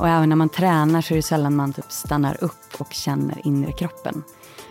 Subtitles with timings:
[0.00, 3.46] Och även när man tränar så är det sällan man typ stannar upp och känner
[3.46, 4.22] inre kroppen.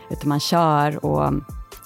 [0.10, 1.34] Utan man kör och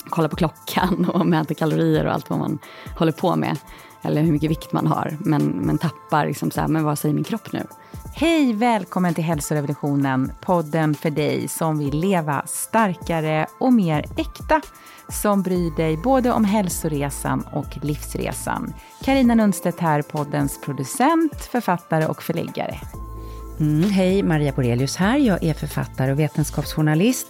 [0.09, 2.59] kollar på klockan och mäter kalorier och allt vad man
[2.97, 3.57] håller på med.
[4.01, 5.17] Eller hur mycket vikt man har.
[5.19, 7.63] Men, men tappar liksom så här, men vad säger min kropp nu?
[8.15, 14.61] Hej, välkommen till Hälsorevolutionen, podden för dig som vill leva starkare och mer äkta,
[15.09, 18.73] som bryr dig både om hälsoresan och livsresan.
[19.03, 22.79] Karina Nunstedt här, poddens producent, författare och förläggare.
[23.59, 25.17] Mm, hej, Maria Borelius här.
[25.17, 27.27] Jag är författare och vetenskapsjournalist.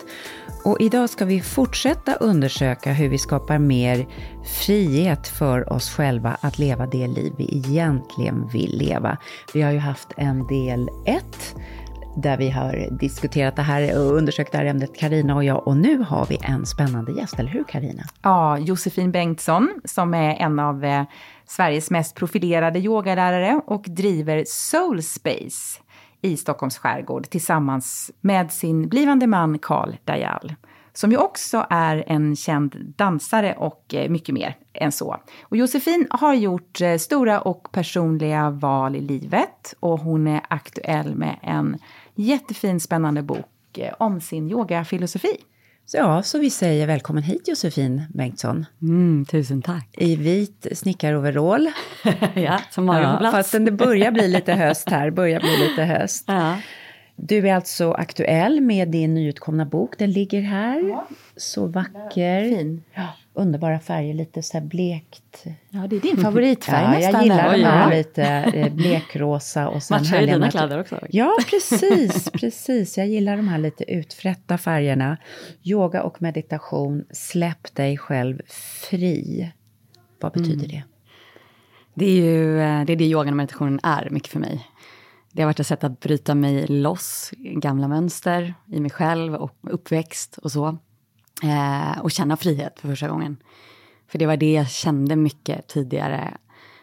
[0.64, 4.08] Och idag ska vi fortsätta undersöka hur vi skapar mer
[4.66, 9.17] frihet för oss själva att leva det liv vi egentligen vill leva.
[9.54, 11.55] Vi har ju haft en del 1
[12.16, 15.67] där vi har diskuterat det här och undersökt det här ämnet, Karina och jag.
[15.67, 18.03] Och nu har vi en spännande gäst, eller hur Karina?
[18.22, 21.03] Ja, Josefin Bengtsson som är en av eh,
[21.48, 25.83] Sveriges mest profilerade yogalärare och driver Soul Space
[26.23, 30.55] i Stockholms skärgård tillsammans med sin blivande man Karl Dajal
[30.93, 35.17] som ju också är en känd dansare och eh, mycket mer än så.
[35.41, 41.16] Och Josefin har gjort eh, stora och personliga val i livet och hon är aktuell
[41.16, 41.77] med en
[42.16, 45.38] jättefin spännande bok eh, om sin yogafilosofi.
[45.86, 48.66] Så ja, så vi säger välkommen hit Josefin Bengtsson.
[48.81, 49.88] Mm, tusen tack.
[49.98, 51.72] I vit snickaroverall.
[52.34, 53.31] ja, som har ja.
[53.31, 56.23] Fastän det börjar bli lite höst här, börjar bli lite höst.
[56.28, 56.58] Ja.
[57.16, 59.97] Du är alltså aktuell med din nyutkomna bok.
[59.97, 60.89] Den ligger här.
[60.89, 61.08] Ja.
[61.36, 62.50] Så vacker.
[62.50, 62.83] Fin.
[62.94, 65.45] Ja, underbara färger, lite så här blekt.
[65.69, 67.28] Ja, det är din favoritfärg ja, nästan.
[67.28, 71.00] Jag gillar de här lite eh, blekrosa och sen Matchar ju dina kläder också.
[71.09, 72.97] Ja, precis, precis.
[72.97, 75.17] Jag gillar de här lite utfrätta färgerna.
[75.64, 78.41] Yoga och meditation, släpp dig själv
[78.89, 79.52] fri.
[80.19, 80.67] Vad betyder mm.
[80.67, 80.84] det?
[81.95, 84.67] Det är ju eh, det, är det yogan och meditationen är mycket för mig.
[85.34, 89.57] Det har varit ett sätt att bryta mig loss, gamla mönster i mig själv och
[89.62, 90.78] uppväxt och så.
[91.44, 93.38] Eh, och känna frihet för första gången.
[94.07, 96.38] För det var det jag kände mycket tidigare,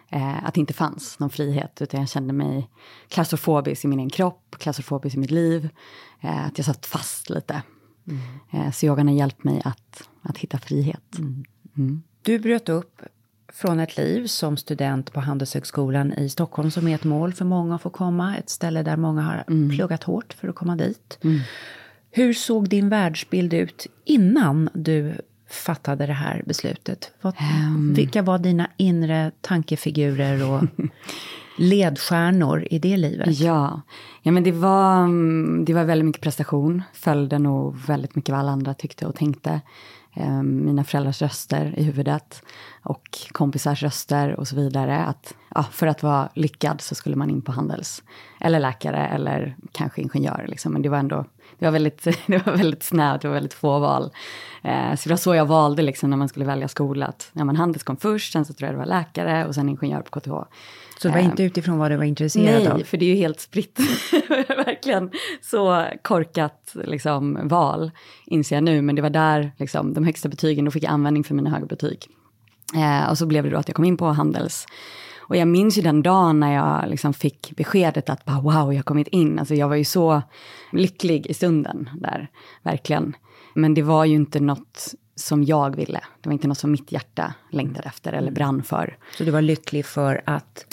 [0.09, 2.71] eh, att det inte fanns någon frihet, utan jag kände mig
[3.09, 5.69] klaustrofobisk i min egen kropp, klaustrofobisk i mitt liv,
[6.21, 7.63] eh, att jag satt fast lite.
[8.09, 8.21] Mm.
[8.51, 11.19] Eh, så yogan har hjälpt mig att, att hitta frihet.
[11.19, 11.45] Mm.
[11.77, 12.03] Mm.
[12.23, 13.03] Du bröt upp
[13.53, 17.75] från ett liv som student på Handelshögskolan i Stockholm som är ett mål för många
[17.75, 18.37] att få komma.
[18.37, 19.71] Ett ställe där många har mm.
[19.71, 21.19] pluggat hårt för att komma dit.
[21.25, 21.41] Mm.
[22.11, 25.15] Hur såg din världsbild ut innan du
[25.51, 27.13] fattade det här beslutet?
[27.21, 27.35] Vad,
[27.67, 27.95] um.
[27.95, 30.63] Vilka var dina inre tankefigurer och
[31.59, 33.41] ledstjärnor i det livet?
[33.41, 33.81] Ja,
[34.23, 35.09] ja men det var,
[35.65, 36.83] det var väldigt mycket prestation.
[36.93, 39.61] Följde nog väldigt mycket vad alla andra tyckte och tänkte.
[40.15, 42.43] Eh, mina föräldrars röster i huvudet
[42.83, 45.05] och kompisars röster och så vidare.
[45.05, 48.03] Att, ja, för att vara lyckad så skulle man in på Handels.
[48.41, 50.45] Eller läkare eller kanske ingenjör.
[50.49, 50.73] Liksom.
[50.73, 51.25] Men det var ändå
[51.59, 54.11] det var väldigt, det var väldigt snävt, det var väldigt få val.
[54.63, 57.07] Eh, så det var så jag valde liksom, när man skulle välja skola.
[57.07, 59.69] Att, ja, men Handels kom först, sen så tror jag det var läkare och sen
[59.69, 60.33] ingenjör på KTH.
[61.03, 62.77] Så det var inte utifrån vad du var intresserad Nej, av?
[62.77, 63.79] Nej, för det är ju helt spritt.
[64.49, 65.11] Verkligen
[65.43, 67.91] så korkat liksom, val,
[68.27, 68.83] inser jag nu.
[68.83, 71.67] Men det var där liksom, de högsta betygen, då fick jag användning för mina höga
[71.67, 72.07] betyg.
[72.77, 74.67] Eh, och så blev det då att jag kom in på Handels.
[75.19, 78.79] Och jag minns ju den dagen när jag liksom fick beskedet att bara, wow, jag
[78.79, 79.39] har kommit in.
[79.39, 80.23] Alltså jag var ju så
[80.73, 82.29] lycklig i stunden där,
[82.63, 83.17] verkligen.
[83.55, 86.01] Men det var ju inte något som jag ville.
[86.21, 88.97] Det var inte något som mitt hjärta längtade efter eller brann för.
[89.17, 90.67] Så du var lycklig för att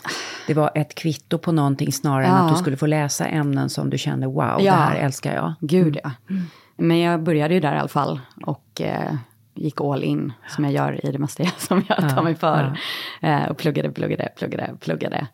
[0.48, 2.38] det var ett kvitto på någonting snarare ja.
[2.38, 4.58] än att du skulle få läsa ämnen som du kände, wow, ja.
[4.60, 5.54] det här älskar jag.
[5.60, 6.12] Gud ja.
[6.30, 6.44] Mm.
[6.78, 8.20] Men jag började ju där i alla fall.
[8.46, 9.14] Och eh,
[9.56, 12.80] gick all in, som jag gör i det mesta som jag tar mig för.
[13.22, 15.28] Eh, och pluggade, pluggade, pluggade, pluggade.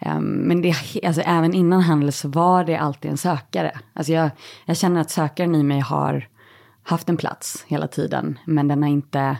[0.00, 0.74] Um, men det,
[1.04, 3.78] alltså, även innan handel så var det alltid en sökare.
[3.92, 4.30] Alltså jag,
[4.64, 6.28] jag känner att sökaren i mig har
[6.86, 9.38] haft en plats hela tiden, men den har inte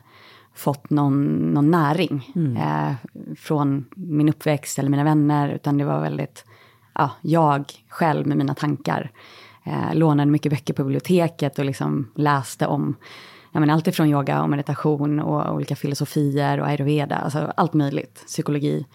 [0.55, 2.57] fått någon, någon näring mm.
[2.57, 2.95] eh,
[3.37, 6.45] från min uppväxt eller mina vänner, utan det var väldigt,
[6.95, 9.11] ja, jag själv med mina tankar.
[9.65, 12.97] Eh, lånade mycket böcker på biblioteket och liksom läste om
[13.53, 18.25] ja, men allt ifrån yoga och meditation och olika filosofier och ayurveda, alltså allt möjligt,
[18.27, 18.87] psykologi.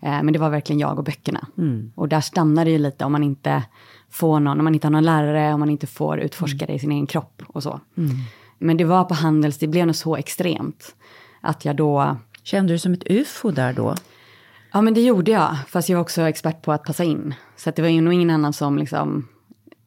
[0.00, 1.46] Eh, men det var verkligen jag och böckerna.
[1.58, 1.92] Mm.
[1.94, 3.62] Och där stannar det ju lite om man inte
[4.10, 6.78] får någon, om man inte har någon lärare, om man inte får utforska det i
[6.78, 7.80] sin egen kropp och så.
[7.96, 8.10] Mm.
[8.58, 10.94] Men det var på Handels, det blev nog så extremt.
[11.40, 12.16] Att jag då...
[12.42, 13.94] Kände du som ett ufo där då?
[14.72, 17.34] Ja men det gjorde jag, fast jag var också expert på att passa in.
[17.56, 19.28] Så det var ju nog ingen annan som liksom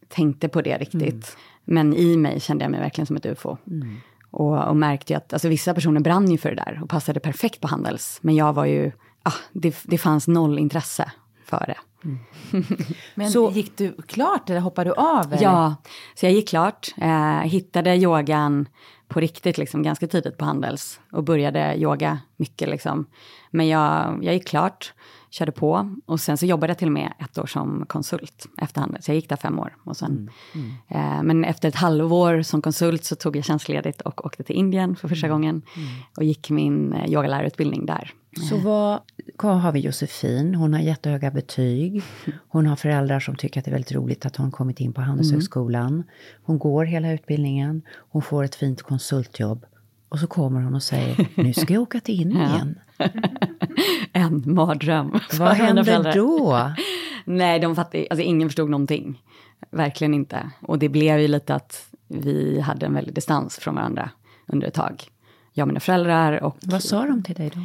[0.10, 1.02] tänkte på det riktigt.
[1.02, 1.20] Mm.
[1.64, 3.58] Men i mig kände jag mig verkligen som ett ufo.
[3.68, 3.96] Mm.
[4.32, 7.20] Och, och märkte ju att alltså, vissa personer brann ju för det där och passade
[7.20, 8.20] perfekt på Handels.
[8.22, 8.92] Men jag var ju,
[9.24, 11.12] ah, det, det fanns noll intresse
[11.58, 11.78] före.
[12.04, 12.20] Mm.
[13.16, 15.34] Men så, gick du klart eller hoppade du av?
[15.34, 15.44] Eller?
[15.44, 15.76] Ja,
[16.16, 16.94] så jag gick klart.
[16.98, 18.68] Eh, hittade yogan
[19.08, 22.70] på riktigt liksom, ganska tidigt på Handels och började yoga mycket.
[22.70, 23.06] Liksom.
[23.52, 24.94] Men jag, jag gick klart
[25.34, 25.96] körde på.
[26.06, 28.98] Och sen så jobbade jag till och med ett år som konsult efterhand.
[29.02, 29.76] Så jag gick där fem år.
[29.84, 30.30] Och sen, mm.
[30.88, 31.18] Mm.
[31.18, 34.96] Eh, men efter ett halvår som konsult så tog jag tjänstledigt och åkte till Indien
[34.96, 35.36] för första mm.
[35.36, 35.62] gången.
[35.76, 35.90] Mm.
[36.18, 38.14] Och gick min eh, yogalärarutbildning där.
[38.50, 39.00] Så vad,
[39.44, 40.56] vad har vi Josefin?
[40.56, 42.04] Hon har jättehöga betyg.
[42.48, 45.02] Hon har föräldrar som tycker att det är väldigt roligt att hon kommit in på
[45.02, 45.94] Handelshögskolan.
[45.94, 46.04] Mm.
[46.44, 47.82] Hon går hela utbildningen.
[48.10, 49.66] Hon får ett fint konsultjobb.
[50.14, 52.80] Och så kommer hon och säger, nu ska jag åka till Indien.
[54.14, 55.20] En mardröm.
[55.40, 56.72] Vad hände då?
[57.26, 59.22] Nej, de fattade, alltså ingen förstod någonting.
[59.72, 60.50] Verkligen inte.
[60.62, 64.10] Och det blev ju lite att vi hade en väldig distans från varandra
[64.48, 65.04] under ett tag.
[65.54, 66.58] Jag och mina föräldrar och...
[66.62, 67.62] Vad sa de till dig då?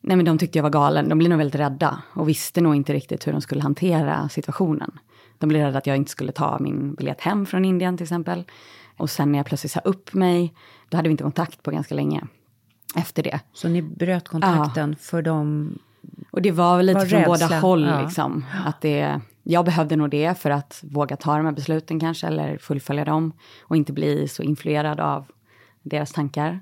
[0.00, 1.08] Nej men de tyckte jag var galen.
[1.08, 4.90] De blev nog väldigt rädda och visste nog inte riktigt hur de skulle hantera situationen.
[5.38, 8.44] De blev rädda att jag inte skulle ta min biljett hem från Indien till exempel.
[9.00, 10.54] Och sen när jag plötsligt sa upp mig,
[10.88, 12.22] då hade vi inte kontakt på ganska länge
[12.96, 13.40] efter det.
[13.52, 14.96] Så ni bröt kontakten ja.
[15.00, 15.78] för dem?
[16.30, 17.46] Och det var väl lite var från rädsla.
[17.48, 17.84] båda håll.
[17.84, 18.02] Ja.
[18.02, 22.26] Liksom, att det, jag behövde nog det för att våga ta de här besluten kanske,
[22.26, 23.32] eller fullfölja dem.
[23.62, 25.26] Och inte bli så influerad av
[25.82, 26.60] deras tankar.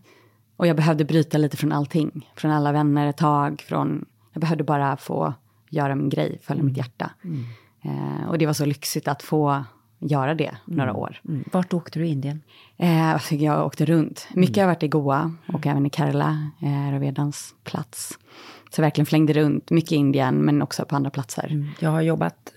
[0.57, 2.31] Och jag behövde bryta lite från allting.
[2.37, 3.65] Från alla vänner ett tag.
[3.69, 5.35] Från, jag behövde bara få
[5.71, 6.67] göra min grej, följa mm.
[6.67, 7.11] mitt hjärta.
[7.25, 7.45] Mm.
[7.83, 9.65] Eh, och det var så lyxigt att få
[9.99, 11.03] göra det några mm.
[11.03, 11.21] år.
[11.29, 11.45] Mm.
[11.53, 12.43] Vart åkte du i Indien?
[12.77, 14.29] Eh, alltså jag åkte runt.
[14.35, 14.69] Mycket mm.
[14.69, 18.19] har varit i Goa och även i Kerala, eh, Ravedans plats.
[18.71, 21.49] Så jag verkligen flängde runt, mycket i Indien men också på andra platser.
[21.51, 21.69] Mm.
[21.81, 22.53] Jag har jobbat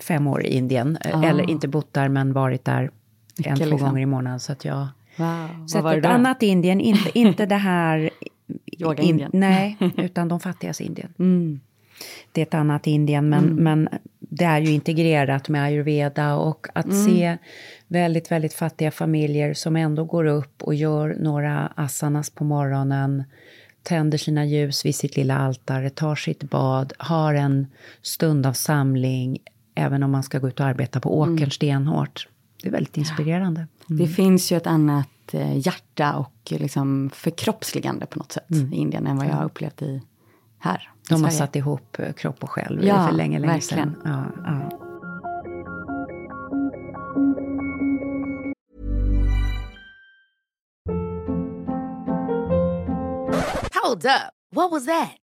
[0.00, 1.24] fem år i Indien, ah.
[1.24, 2.90] eller inte bott där men varit där
[3.38, 3.88] mycket en, två liksom.
[3.88, 4.40] gånger i månaden.
[4.40, 4.86] Så att jag
[5.16, 5.66] wow.
[5.66, 8.10] sett ett annat Indien, inte, inte det här...
[8.78, 9.30] Yoga-Indien?
[9.32, 11.12] In, nej, utan de fattigas Indien.
[11.18, 11.60] Mm.
[12.32, 13.64] Det är ett annat Indien, men, mm.
[13.64, 13.88] men
[14.38, 17.04] det är ju integrerat med ayurveda och att mm.
[17.04, 17.38] se
[17.88, 23.24] väldigt, väldigt fattiga familjer som ändå går upp och gör några asanas på morgonen,
[23.82, 27.66] tänder sina ljus vid sitt lilla altare, tar sitt bad, har en
[28.02, 29.38] stund av samling,
[29.74, 31.50] även om man ska gå ut och arbeta på åkern mm.
[31.50, 32.28] stenhårt.
[32.62, 33.66] Det är väldigt inspirerande.
[33.90, 34.02] Mm.
[34.02, 38.72] Det finns ju ett annat eh, hjärta och liksom förkroppsligande på något sätt mm.
[38.72, 40.02] i Indien än vad jag har upplevt i
[40.58, 40.90] här.
[41.08, 43.94] De har satt ihop eh, kropp och själ ja, för länge, länge verkligen.
[43.94, 44.02] sedan.
[44.04, 44.70] Ja, ja.
[53.82, 54.32] Hold up.
[54.50, 55.25] What was that?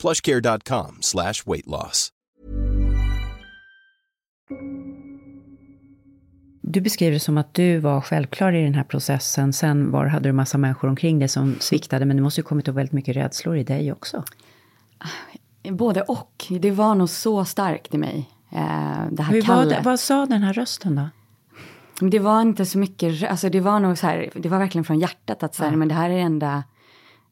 [0.00, 2.12] plushcare.com slash weight loss.
[6.62, 9.52] Du beskriver det som att du var självklar i den här processen.
[9.52, 12.04] Sen var, hade du massa människor omkring dig som sviktade.
[12.04, 14.24] Men det måste ju kommit upp väldigt mycket rädslor i dig också.
[15.70, 16.44] Både och.
[16.60, 18.30] Det var nog så starkt i mig.
[18.50, 18.58] Eh,
[19.10, 21.08] det här Hur var det, vad sa den här rösten då?
[22.08, 24.98] Det var inte så mycket, alltså det var nog så här, det var verkligen från
[24.98, 25.76] hjärtat att här, ja.
[25.76, 26.64] men det här är det enda,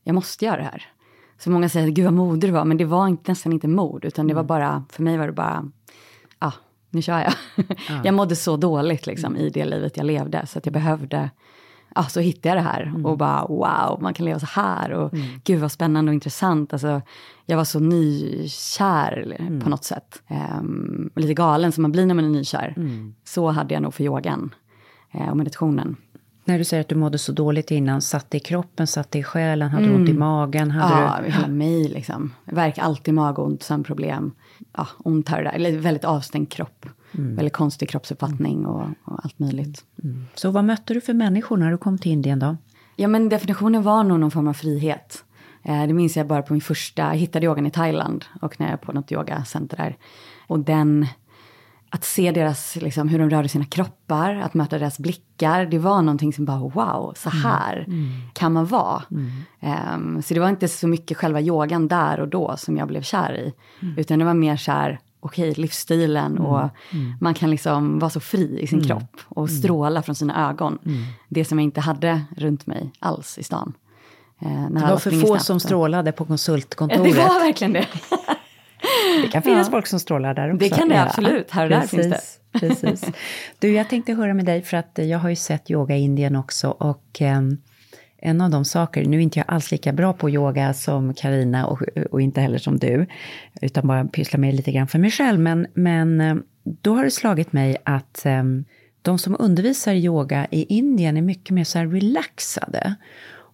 [0.04, 0.86] jag måste göra det här.
[1.38, 4.04] Så många säger, gud vad modig du var, men det var inte, nästan inte mod,
[4.04, 4.46] utan det var mm.
[4.46, 5.70] bara, för mig var det bara,
[6.38, 6.52] ja, ah,
[6.90, 7.32] nu kör jag.
[7.88, 8.00] Ja.
[8.04, 11.30] jag mådde så dåligt liksom i det livet jag levde, så att jag behövde,
[11.94, 13.06] ja, så hittade jag det här mm.
[13.06, 15.26] och bara wow, man kan leva så här och mm.
[15.44, 16.72] gud vad spännande och intressant.
[16.72, 17.02] Alltså,
[17.46, 19.60] jag var så nykär mm.
[19.60, 20.22] på något sätt.
[20.60, 22.74] Um, lite galen som man blir när man är nykär.
[22.76, 23.14] Mm.
[23.24, 24.54] Så hade jag nog för yogan
[25.14, 25.96] uh, och meditationen.
[26.48, 29.18] När du säger att du mådde så dåligt innan, satt det i kroppen, satt det
[29.18, 30.70] i själen, hade du ont i magen?
[30.70, 31.30] Hade Ja, du...
[31.32, 32.32] hela mig liksom.
[32.44, 34.32] Värk, alltid magont, sömnproblem.
[34.76, 35.52] Ja, ont här och där.
[35.52, 36.86] Eller väldigt avstängd kropp.
[37.12, 39.84] Väldigt konstig kroppsuppfattning och, och allt möjligt.
[40.34, 42.56] Så vad mötte du för människor när du kom till Indien då?
[42.96, 45.24] Ja, men definitionen var nog någon form av frihet.
[45.62, 48.70] Eh, det minns jag bara på min första, jag hittade yogan i Thailand och när
[48.70, 49.96] jag på något yogacenter där.
[50.46, 51.06] Och den,
[51.90, 56.02] att se deras, liksom, hur de rörde sina kroppar, att möta deras blickar, det var
[56.02, 57.86] någonting som bara wow, så här
[58.32, 59.02] kan man vara.
[59.60, 63.02] Ehm, så det var inte så mycket själva yogan där och då som jag blev
[63.02, 63.52] kär i,
[63.96, 66.68] utan det var mer så här, okej, livsstilen och
[67.20, 70.78] man kan liksom vara så fri i sin kropp och stråla från sina ögon.
[71.28, 73.72] Det som jag inte hade runt mig alls i stan.
[74.38, 77.04] När Det var för få snabbt som strålade på konsultkontoret.
[77.04, 77.86] det var verkligen det.
[79.22, 80.68] Det kan finnas folk som strålar där också.
[80.68, 81.50] Det kan det absolut.
[81.50, 82.20] Här och där finns det.
[82.60, 83.04] Precis.
[83.58, 86.36] Du, jag tänkte höra med dig, för att jag har ju sett yoga i Indien
[86.36, 86.68] också.
[86.70, 87.58] Och ehm,
[88.18, 91.66] en av de saker, nu är inte jag alls lika bra på yoga som Karina
[91.66, 93.06] och, och inte heller som du,
[93.60, 95.40] utan bara pysslar med lite grann för mig själv.
[95.40, 98.64] Men, men ehm, då har det slagit mig att ehm,
[99.02, 102.94] de som undervisar yoga i Indien är mycket mer så här relaxade.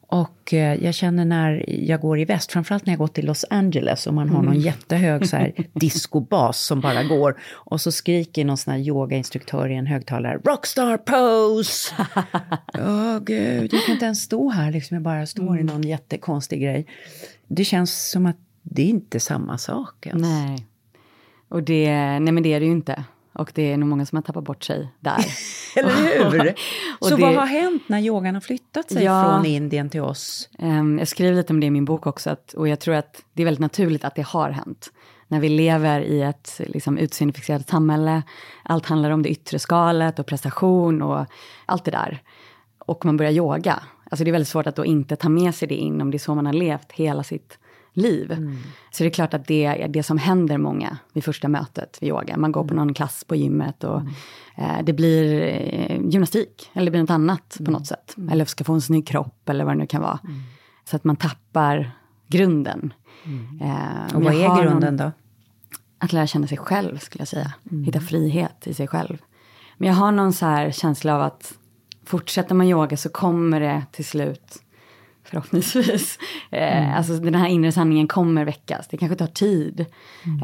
[0.07, 3.45] Och eh, jag känner när jag går i väst, framförallt när jag går till Los
[3.51, 8.45] Angeles och man har någon jättehög så här discobas som bara går och så skriker
[8.45, 11.95] någon sån här yogainstruktör i en högtalare Rockstar pose!
[12.75, 16.63] Åh gud, jag kan inte ens stå här liksom, jag bara står i någon jättekonstig
[16.63, 16.87] grej.
[17.47, 20.23] Det känns som att det är inte samma sak ens.
[20.23, 20.67] Nej.
[21.49, 23.05] Och det, nej men det är det ju inte.
[23.35, 25.25] Och det är nog många som har tappat bort sig där.
[25.77, 26.55] Eller hur?
[27.09, 29.25] Så det- vad har hänt när yogan har flyttat sig Ja.
[29.25, 30.49] från Indien till oss?
[30.59, 33.23] Ehm, jag skriver lite om det i min bok också, att, och jag tror att
[33.33, 34.93] det är väldigt naturligt att det har hänt.
[35.29, 38.23] När vi lever i ett liksom, utseendefixerat samhälle,
[38.63, 41.27] allt handlar om det yttre skalet och prestation och
[41.67, 42.23] allt det där.
[42.79, 43.83] Och man börjar yoga.
[44.11, 46.17] Alltså det är väldigt svårt att då inte ta med sig det in om det
[46.17, 47.59] är så man har levt hela sitt
[47.95, 48.57] liv.
[48.91, 52.09] Så det är klart att det är det som händer många vid första mötet vid
[52.09, 52.37] yoga.
[52.37, 54.01] Man går på någon klass på gymmet och
[54.57, 58.15] eh, det blir eh, gymnastik eller det blir något annat på något sätt.
[58.31, 60.19] Eller ska få en snygg kropp eller vad det nu kan vara.
[60.85, 61.91] Så att man tappar
[62.29, 62.93] grunden.
[63.63, 65.13] Eh, Och vad är någon- grunden då?
[65.99, 67.53] att lära känna sig själv, skulle jag säga.
[67.87, 69.19] Hitta frihet i sig själv.
[69.77, 71.53] Men jag har någon så här känsla av att
[72.07, 74.63] fortsätter man yoga så kommer det till slut,
[75.25, 76.19] förhoppningsvis,
[76.51, 78.89] eh, alltså den här inre sanningen kommer väckas.
[78.89, 79.87] Det kanske tar tid.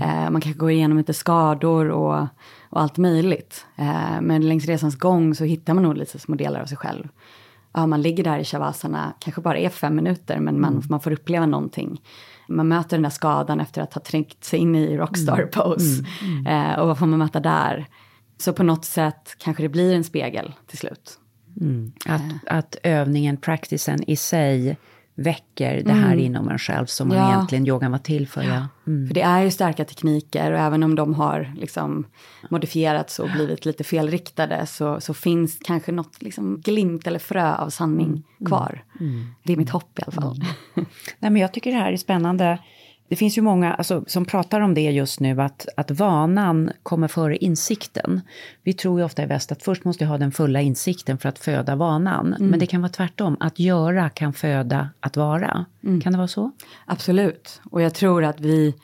[0.02, 2.26] Eh, man kanske går igenom lite skador och,
[2.70, 3.66] och allt möjligt.
[3.76, 7.08] Eh, men längs resans gång så hittar man nog lite små delar av sig själv.
[7.72, 11.12] Ja, man ligger där i shavasana, kanske bara är fem minuter, men man, man får
[11.12, 12.00] uppleva någonting.
[12.48, 16.04] Man möter den där skadan efter att ha trängt sig in i rockstar pose.
[16.48, 17.86] Eh, och vad får man möta där?
[18.38, 21.19] Så på något sätt kanske det blir en spegel till slut.
[22.06, 24.76] Att, att övningen, practicen i sig
[25.14, 27.32] väcker det här inom en själv som man Ja.
[27.32, 28.42] egentligen yogan var till för.
[28.42, 28.68] Ja.
[28.84, 32.06] För det är ju starka tekniker och även om de har liksom
[32.50, 37.70] modifierats och blivit lite felriktade så, så finns kanske något liksom glimt eller frö av
[37.70, 38.84] sanning kvar.
[39.42, 40.44] Det är mitt hopp i alla fall.
[41.18, 42.58] Nej, men jag tycker det här är spännande.
[43.10, 47.08] Det finns ju många alltså, som pratar om det just nu, att, att vanan kommer
[47.08, 48.20] före insikten.
[48.62, 51.28] Vi tror ju ofta i väst att först måste jag ha den fulla insikten för
[51.28, 52.34] att föda vanan.
[52.38, 55.64] Men det kan vara tvärtom, att göra kan föda att vara.
[56.02, 56.50] Kan det vara så?
[56.86, 57.60] Absolut.
[57.70, 58.74] Och jag tror att vi,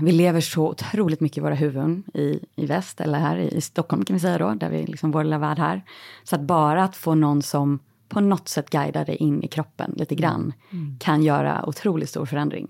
[0.00, 3.60] vi lever så otroligt mycket i våra huvuden i, i väst, eller här i, i
[3.60, 5.82] Stockholm kan vi säga då, där vi liksom vår lilla värld här.
[6.24, 9.94] Så att bara att få någon som på något sätt guidar dig in i kroppen
[9.96, 10.52] lite grann
[10.98, 12.68] kan göra otroligt stor förändring.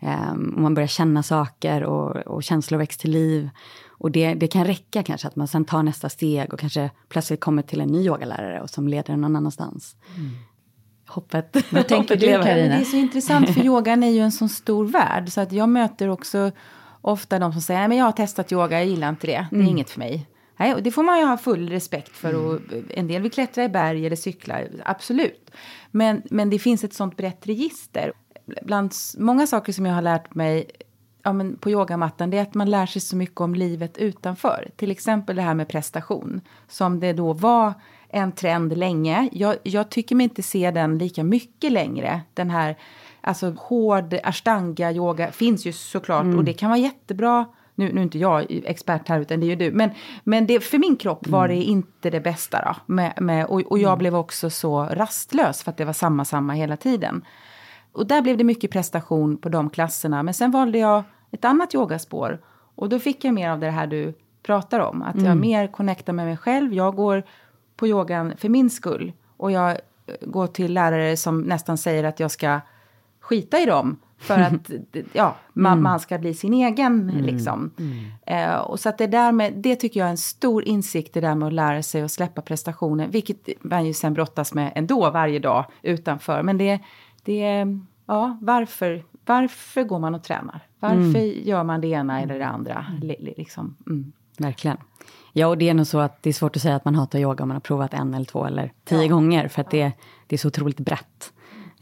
[0.00, 3.50] Ehm, och man börjar känna saker och, och känslor väcks till liv.
[3.88, 7.40] Och det, det kan räcka kanske att man sen tar nästa steg och kanske plötsligt
[7.40, 9.96] kommer till en ny yogalärare och som leder en någon annanstans.
[11.06, 12.26] Hoppet, Vad tänker hoppet du.
[12.26, 12.74] Carina?
[12.74, 15.68] Det är så intressant för yogan är ju en sån stor värld så att jag
[15.68, 16.50] möter också
[17.00, 19.56] ofta de som säger nej men jag har testat yoga, jag gillar inte det, det
[19.56, 20.26] är inget för mig.
[20.58, 22.34] Nej, och det får man ju ha full respekt för.
[22.34, 25.50] Och en del vill klättra i berg eller cykla, absolut.
[25.90, 28.12] Men, men det finns ett sånt brett register.
[28.62, 30.70] Bland många saker som jag har lärt mig
[31.22, 34.70] ja, men på yogamattan det är att man lär sig så mycket om livet utanför.
[34.76, 36.40] Till exempel det här med prestation.
[36.68, 37.74] Som det då var
[38.08, 39.28] en trend länge.
[39.32, 42.20] Jag, jag tycker mig inte se den lika mycket längre.
[42.34, 42.76] Den här
[43.20, 47.46] alltså, hård ashtanga-yoga finns ju såklart och det kan vara jättebra.
[47.74, 49.70] Nu, nu är inte jag expert här utan det är ju du.
[49.70, 49.90] Men,
[50.24, 52.94] men det, för min kropp var det inte det bästa då.
[52.94, 56.52] Med, med, och, och jag blev också så rastlös för att det var samma, samma
[56.52, 57.24] hela tiden.
[57.92, 60.22] Och där blev det mycket prestation på de klasserna.
[60.22, 62.38] Men sen valde jag ett annat yogaspår.
[62.74, 65.02] Och då fick jag mer av det här du pratar om.
[65.02, 66.74] Att jag mer connectar med mig själv.
[66.74, 67.22] Jag går
[67.76, 69.12] på yogan för min skull.
[69.36, 69.76] och jag eh,
[70.20, 72.60] går till lärare som nästan säger att jag ska
[73.20, 73.96] skita i dem.
[74.18, 74.70] För att
[75.12, 75.82] ja, man, Mm.
[75.82, 77.06] man ska bli sin egen.
[77.22, 77.70] Liksom.
[78.26, 81.20] Eh, och så att det, där med, det tycker jag är en stor insikt, det
[81.20, 83.08] där med att lära sig att släppa prestationer.
[83.08, 86.42] Vilket man ju sen brottas med ändå varje dag utanför.
[86.42, 86.78] Men det,
[87.28, 90.60] det är, ja, varför, varför går man och tränar?
[90.80, 92.86] Varför gör man det ena eller det andra?
[93.02, 93.76] Li- li- Liksom.
[93.86, 94.12] Mm.
[94.38, 94.76] Verkligen.
[95.32, 97.18] Ja, och det är nog så att det är svårt att säga att man hatar
[97.18, 99.48] yoga om man har provat en eller två eller tio gånger.
[99.48, 99.92] För att det,
[100.26, 101.32] det är så otroligt brett.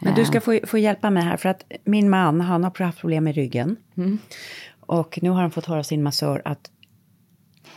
[0.00, 2.98] Men du ska få, få hjälpa mig här, för att min man, han har haft
[3.00, 3.76] problem med ryggen.
[4.80, 6.70] Och nu har han fått höra av sin massör att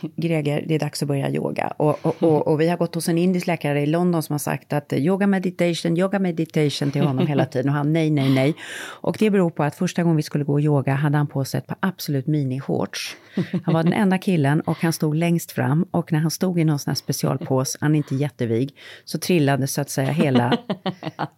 [0.16, 1.72] Greger, det är dags att börja yoga.
[1.76, 4.38] Och, och, och, och vi har gått hos en indisk läkare i London som har
[4.38, 7.68] sagt att yoga meditation, yoga meditation till honom hela tiden.
[7.68, 8.54] Och han nej, nej, nej.
[8.80, 11.44] Och det beror på att första gången vi skulle gå och yoga hade han på
[11.44, 13.16] sig ett par absolut mini-shorts.
[13.64, 15.86] Han var den enda killen och han stod längst fram.
[15.90, 19.66] Och när han stod i någon sån här specialpås, han är inte jättevig, så trillade
[19.66, 20.58] så att säga hela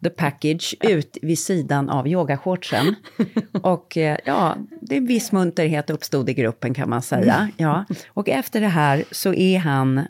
[0.05, 2.95] the package ut vid sidan av yogashortsen.
[3.63, 7.49] Och eh, ja, det är en viss munterhet uppstod i gruppen kan man säga.
[7.57, 7.85] Ja.
[8.09, 10.07] Och efter det här så är han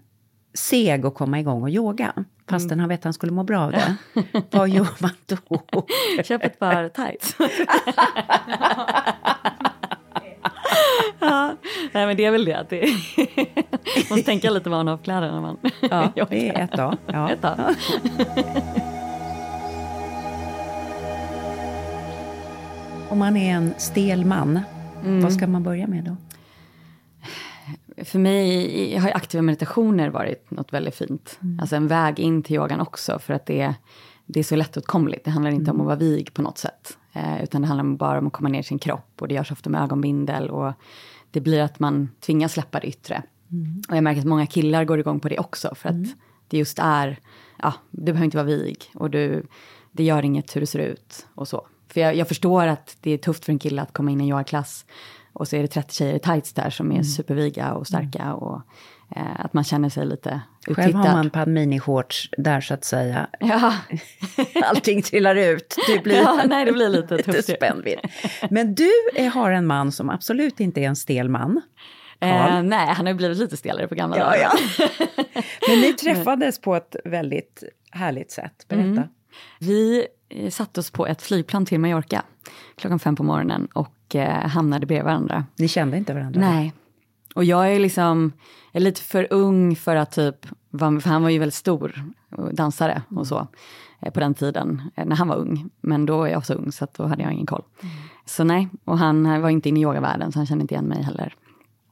[0.55, 2.13] seg att komma igång och yoga.
[2.49, 3.97] Fastän han vet att han skulle må bra av det.
[4.51, 5.37] Vad gör man då?
[6.25, 7.37] Köp ett par tights.
[11.21, 11.57] ja,
[11.93, 12.55] nej men det är väl det.
[12.55, 12.87] att det
[14.11, 16.31] man måste tänka lite vad man har för kläder när man Ja, jobbar.
[16.31, 16.97] det är ett dag.
[17.07, 17.31] Ja.
[17.31, 17.59] Ett tag.
[23.09, 24.61] Om man är en stel man,
[25.23, 26.17] vad ska man börja med då?
[28.13, 31.39] För mig har ju aktiva meditationer varit något väldigt fint.
[31.61, 33.19] Alltså en väg in till yogan också.
[33.19, 33.75] För att det,
[34.27, 35.25] det är så lättåtkomligt.
[35.25, 36.99] Det handlar inte om att vara vig på något sätt.
[37.13, 39.13] Eh, utan det handlar bara om att komma ner i sin kropp.
[39.21, 40.51] Och det görs ofta med ögonbindel.
[40.51, 40.73] Och
[41.31, 43.23] det blir att man tvingas släppa det yttre.
[43.89, 45.75] Och jag märker att många killar går igång på det också.
[45.75, 46.07] För att
[46.49, 47.19] det just är,
[47.59, 48.77] ja, du behöver inte vara vig.
[48.95, 49.47] Och du,
[49.93, 51.67] det gör inget hur du ser ut och så.
[51.89, 54.25] För jag, jag förstår att det är tufft för en kille att komma in i
[54.25, 54.87] en yogaklass.
[55.33, 58.35] Och så är det 30 tjejer i tights där som är superviga och starka.
[58.35, 58.63] Och
[59.17, 60.85] eh, att man känner sig lite uttittad.
[60.85, 63.27] Själv har man ett par mini-shorts där så att säga.
[63.41, 63.75] Ja.
[64.65, 65.77] Allting trillar ut.
[65.89, 67.99] Det blir Ja, nej, det blir lite lite spännvidd.
[68.51, 71.61] Men du eh, har en man som absolut inte är en stel man.
[72.21, 74.39] Eh, nej, han har blivit lite stelare på gamla Ja, dagar.
[74.43, 74.53] ja.
[75.69, 78.67] Men ni träffades på ett väldigt härligt sätt.
[78.69, 78.87] Berätta.
[78.87, 79.09] Mm.
[79.59, 82.23] Vi eh, satte oss på ett flygplan till Mallorca
[82.77, 85.45] klockan fem på morgonen och eh, hamnade bredvid varandra.
[85.57, 86.41] Ni kände inte varandra?
[86.41, 86.73] Nej.
[87.35, 88.33] Och jag är liksom,
[88.73, 90.47] jag är lite för ung för att typ,
[90.79, 93.47] för han var ju väldigt stor och dansare och så
[94.01, 95.71] eh, på den tiden, eh, när han var ung.
[95.81, 97.63] Men då är jag så ung så att då hade jag ingen koll.
[98.25, 101.03] Så nej, och han var inte inne i yogavärlden så han kände inte igen mig
[101.03, 101.35] heller.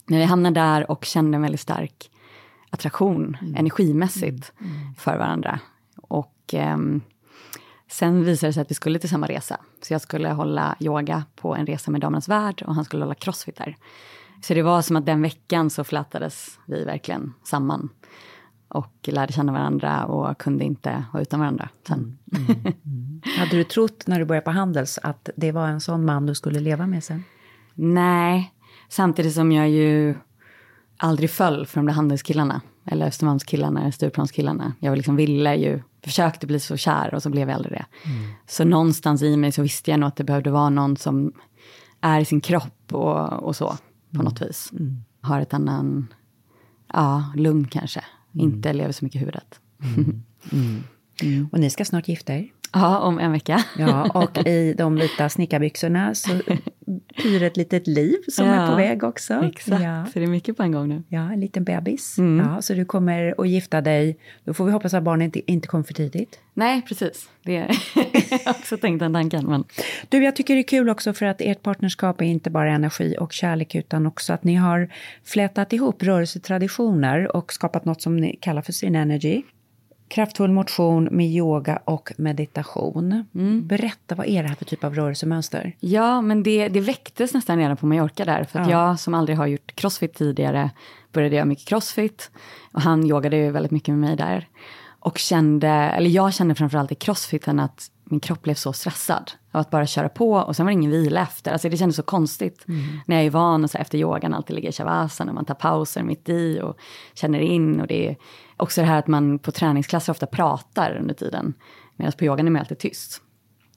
[0.07, 2.11] Men vi hamnade där och kände en väldigt stark
[2.71, 4.53] attraktion energimässigt
[4.97, 5.61] för varandra.
[5.97, 7.01] Och ehm,
[7.91, 9.61] sen visade det sig att vi skulle till samma resa.
[9.83, 13.15] Så jag skulle hålla yoga på en resa med Damernas Värld och han skulle hålla
[13.15, 13.77] crossfit där.
[14.43, 17.89] Så det var som att den veckan så flätades vi verkligen samman.
[18.69, 22.19] Och lärde känna varandra och kunde inte vara utan varandra sen.
[23.39, 26.35] Hade du trott när du började på Handels att det var en sån man du
[26.35, 27.25] skulle leva med sen?
[27.75, 28.55] Nej,
[28.89, 30.15] samtidigt som jag ju
[30.97, 32.61] aldrig föll för de där handelskillarna.
[32.85, 34.73] Eller Östermalmskillarna, eller Stureplanskillarna.
[34.81, 37.87] Jag liksom ville ju, försökte bli så kär och så blev jag aldrig det.
[38.47, 41.33] Så någonstans i mig så visste jag nog att det behövde vara någon som
[42.01, 43.79] är i sin kropp och, och så,
[44.17, 44.73] på något vis.
[45.21, 46.07] Har ett annan,
[46.93, 48.05] ja, lugn kanske.
[48.33, 49.61] Inte lever så mycket i huvudet.
[51.53, 52.49] Och ni ska snart gifta er.
[52.73, 53.65] Ja, om en vecka.
[53.79, 56.31] Ja, och i de vita snickarbyxorna så
[57.23, 59.35] pyr ett litet liv som Ja, är på väg också.
[59.35, 60.07] Exakt, Ja.
[60.13, 61.03] så det är mycket på en gång nu.
[61.09, 62.19] Ja, en liten bebis.
[62.19, 62.47] Mm.
[62.47, 64.17] Ja, så du kommer att gifta dig.
[64.45, 66.39] Då får vi hoppas att barnet inte, inte kommer för tidigt.
[66.55, 67.29] Nej, precis.
[67.43, 67.53] Det
[68.31, 69.47] jag har också tänkt den tanken.
[69.47, 69.65] Men
[70.09, 73.17] Du, jag tycker det är kul också för att ert partnerskap är inte bara energi
[73.21, 74.89] och kärlek utan också att ni har
[75.25, 79.43] flätat ihop rörelsetraditioner och skapat något som ni kallar för Sin Energy.
[80.11, 83.25] Kraftfull motion med yoga och meditation.
[83.63, 85.77] Berätta, vad är det här för typ av rörelsemönster?
[85.81, 88.45] Ja, men det, det väcktes nästan redan på Mallorca där.
[88.45, 88.89] För att Ja.
[88.89, 90.71] jag som aldrig har gjort crossfit tidigare
[91.13, 92.31] började göra mycket crossfit.
[92.73, 94.49] Och han yogade ju väldigt mycket med mig där.
[95.01, 99.31] Och kände, eller jag kände framförallt i crossfiten att min kropp blev så stressad.
[99.53, 101.53] Av att bara köra på och sen var det ingen vila efter.
[101.53, 102.65] Alltså det kändes så konstigt.
[103.07, 105.55] När jag är van att så efter yogan alltid ligga i shavasana och man tar
[105.55, 106.77] pauser mitt i och
[107.15, 107.81] känner in.
[107.81, 108.17] Och det är
[108.61, 111.55] också det här att man på träningsklasser ofta pratar under tiden.
[111.97, 113.23] Medan på yogan är man alltid tyst.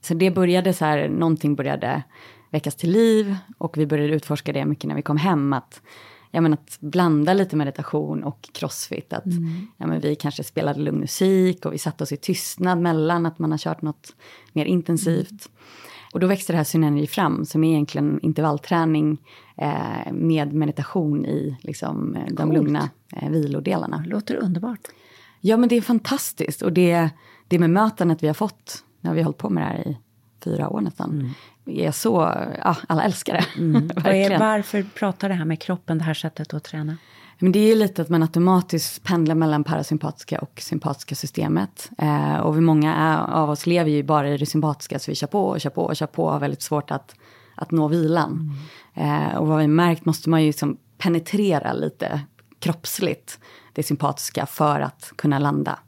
[0.00, 2.02] Så det började så här, någonting började
[2.50, 5.52] väckas till liv och vi började utforska det mycket när vi kom hem.
[5.52, 5.82] Att
[6.30, 9.12] ja, men att blanda lite meditation och crossfit.
[9.12, 9.66] Att, Mm.
[9.76, 13.38] ja, men vi kanske spelade lugn musik och vi satte oss i tystnad mellan att
[13.38, 14.14] man har kört något
[14.52, 15.48] mer intensivt.
[16.14, 19.18] Och då växte det här Synergy fram som är egentligen intervallträning
[19.56, 22.54] eh, med meditation i liksom, eh, de Coolt.
[22.54, 24.04] lugna eh, vilodelarna.
[24.06, 24.80] Låter underbart.
[25.40, 27.10] Ja men det är fantastiskt och det,
[27.48, 29.98] det bemötandet vi har fått när vi har hållit på med det här i
[30.44, 31.34] fyra år nästan.
[31.66, 32.10] Är så,
[32.58, 33.62] ja, alla älskar det.
[34.00, 34.40] Verkligen.
[34.40, 36.96] varför pratar det här med kroppen, det här sättet att träna?
[37.38, 41.90] Men det är lite att man automatiskt pendlar mellan parasympatiska och sympatiska systemet.
[41.98, 45.26] Eh, och vi många av oss lever ju bara i det sympatiska, så vi kör
[45.26, 47.14] på och kör på och kör på och har väldigt svårt att,
[47.54, 48.52] att nå vilan.
[48.94, 52.20] Eh, och vad vi märkt måste man ju liksom penetrera lite
[52.58, 53.38] kroppsligt
[53.72, 55.78] det sympatiska för att kunna landa.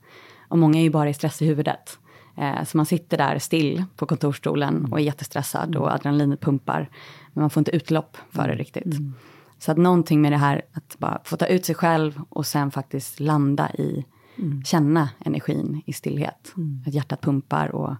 [0.48, 1.98] Och många är ju bara i stress i huvudet.
[2.36, 6.90] Eh, så man sitter där still på kontorsstolen och är jättestressad och adrenalinet pumpar.
[7.32, 8.96] Men man får inte utlopp för det riktigt.
[9.58, 12.70] Så att någonting med det här att bara få ta ut sig själv och sen
[12.70, 14.04] faktiskt landa i,
[14.64, 16.54] känna energin i stillhet.
[16.86, 17.94] Att hjärtat pumpar och,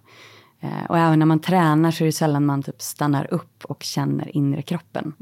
[0.59, 3.83] eh, och även när man tränar så är det sällan man typ stannar upp och
[3.83, 5.13] känner inre kroppen.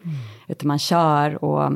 [0.47, 1.73] Utan man kör och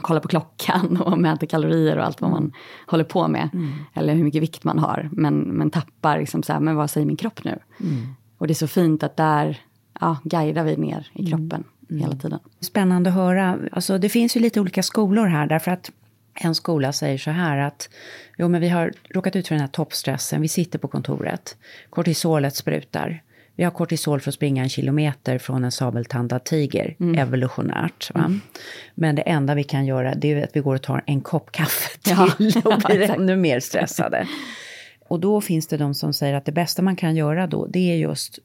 [0.00, 2.52] kollar på klockan och mäter kalorier och allt vad man
[2.86, 3.48] håller på med.
[3.94, 5.08] Eller hur mycket vikt man har.
[5.12, 7.58] Men, men tappar liksom så här, men vad säger min kropp nu?
[8.38, 9.60] Och det är så fint att där
[10.00, 11.64] ja, guidar vi ner i kroppen
[12.00, 12.38] hela tiden.
[12.60, 13.58] Spännande att höra.
[13.72, 15.90] Alltså, det finns ju lite olika skolor här, därför att
[16.34, 17.88] en skola säger så här att
[18.38, 21.56] jo, men vi har råkat ut för den här toppstressen, vi sitter på kontoret,
[21.90, 23.22] kortisolet sprutar.
[23.56, 28.10] Vi har kortisol för att springa en kilometer från en sabeltandad tiger, evolutionärt.
[28.14, 28.38] Va?
[28.94, 31.52] Men det enda vi kan göra det är att vi går och tar en kopp
[31.52, 34.28] kaffe till och blir ännu mer stressade.
[35.08, 37.92] Och då finns det de som säger att det bästa man kan göra då, det
[37.92, 38.38] är just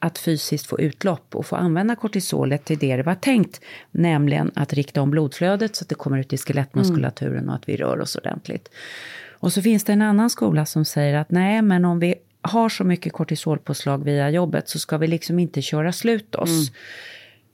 [0.00, 3.60] att fysiskt få utlopp och få använda kortisolet till det det var tänkt,
[3.90, 7.76] nämligen att rikta om blodflödet så att det kommer ut i skelettmuskulaturen och att vi
[7.76, 8.68] rör oss ordentligt.
[9.30, 12.68] Och så finns det en annan skola som säger att nej, men om vi har
[12.68, 16.68] så mycket kortisolpåslag via jobbet så ska vi liksom inte köra slut oss.
[16.68, 16.74] Mm.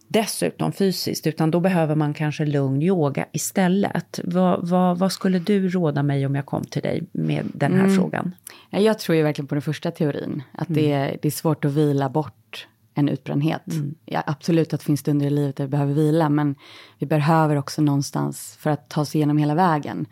[0.08, 4.20] Dessutom fysiskt, utan då behöver man kanske lugn yoga istället.
[4.24, 7.88] Vad, vad, vad skulle du råda mig om jag kom till dig med den här
[7.88, 8.34] frågan?
[8.70, 10.42] Ja, Jag tror ju verkligen på den första teorin.
[10.52, 13.62] Att det, är, det är svårt att vila bort en utbrändhet.
[14.04, 16.28] Ja, absolut att det finns stunder i livet där vi behöver vila.
[16.28, 16.54] Men
[16.98, 20.06] vi behöver också någonstans, för att ta oss igenom hela vägen,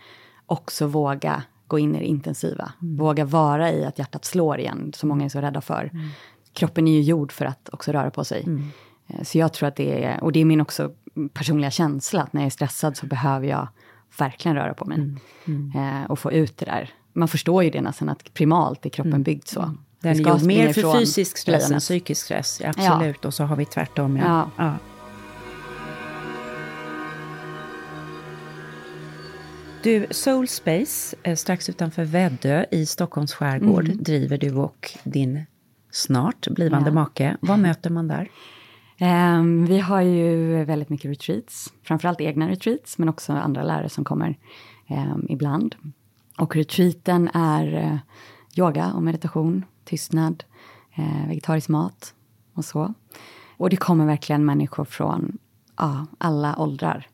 [0.47, 2.73] också våga gå in i det intensiva.
[2.81, 5.91] Våga vara i att hjärtat slår igen, som många är så rädda för.
[6.53, 8.45] Kroppen är ju gjord för att också röra på sig.
[9.09, 10.93] Eh, Så jag tror att det är, och det är min också
[11.33, 13.69] personliga känsla, att när jag är stressad så behöver jag
[14.19, 14.99] verkligen röra på mig.
[15.75, 16.91] Eh, och få ut det där.
[17.13, 19.61] Man förstår ju det nästan att primalt är kroppen byggd så.
[20.01, 22.61] Den Vi är springa mer för fysisk stress än psykisk stress.
[22.65, 23.25] Ja, absolut.
[23.25, 24.17] Och så har vi tvärtom.
[24.17, 24.25] Ja.
[24.27, 24.51] Ja.
[24.65, 24.75] Ja.
[29.83, 35.45] Du, Soul Space, eh, strax utanför Väddö i Stockholms skärgård, driver du och din
[35.91, 36.95] snart blivande Ja.
[36.95, 37.37] make.
[37.41, 38.29] Vad möter man där?
[39.01, 44.05] Um, vi har ju väldigt mycket retreats, framförallt egna retreats, men också andra lärare som
[44.05, 44.39] kommer
[44.91, 45.77] um, ibland.
[46.39, 47.99] Och retreaten är uh,
[48.57, 50.45] yoga och meditation, tystnad,
[50.99, 52.15] uh, vegetarisk mat
[52.55, 52.95] och så.
[53.57, 55.39] Och det kommer verkligen människor från
[55.83, 57.09] uh, alla åldrar,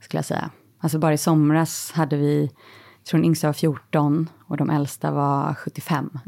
[0.00, 0.50] skulle jag säga.
[0.78, 2.42] Alltså bara i somras hade vi,
[2.98, 6.18] jag tror den yngsta var 14 och de äldsta var 75.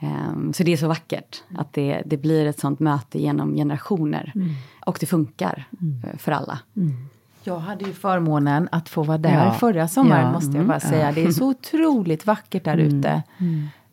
[0.00, 4.32] Ehm, så det är så vackert att det, det blir ett sånt möte genom generationer.
[4.86, 5.64] Och det funkar
[6.04, 6.58] eh, för alla.
[7.44, 9.52] Jag hade ju förmånen att få vara där Ja.
[9.54, 10.32] förra sommaren, Ja.
[10.32, 11.12] måste jag bara säga.
[11.12, 13.22] Det är så otroligt vackert där ute.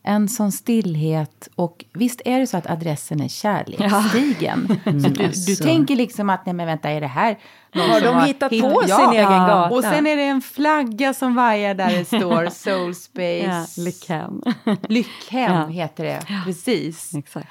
[0.06, 1.48] En sån stillhet.
[1.54, 4.68] Och visst är det så att adressen är Kärleksstigen.
[4.84, 5.64] Så du, du Alltså.
[5.64, 7.38] tänker liksom att, nej men vänta, är det här
[7.74, 9.70] någon Har de hittat på sin egen gata?
[9.70, 13.80] Och sen är det en flagga som vajar där det står Soul Ja, Space.
[13.80, 14.42] Lyckhem.
[14.88, 15.66] Lyckhem Ja.
[15.66, 17.14] heter det, precis.
[17.14, 17.48] Exakt.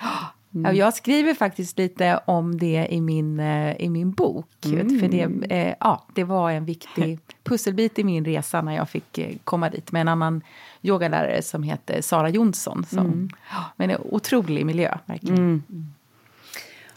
[0.64, 4.48] Ja, jag skriver faktiskt lite om det i min, eh, i min bok.
[4.62, 9.18] För det, eh, ja, det var en viktig pusselbit i min resa när jag fick
[9.18, 10.42] eh, komma dit med en annan
[10.82, 12.86] yogalärare som heter Sara Jonsson.
[12.90, 15.64] Som, ja, men en otrolig miljö, verkligen.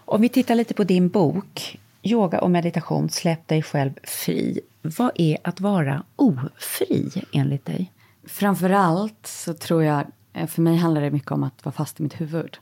[0.04, 4.60] Om vi tittar lite på din bok, Yoga och meditation, släpp dig själv fri.
[4.82, 7.92] Vad är att vara ofri enligt dig?
[8.24, 12.02] Framförallt så tror jag, eh, för mig handlar det mycket om att vara fast i
[12.02, 12.58] mitt huvud.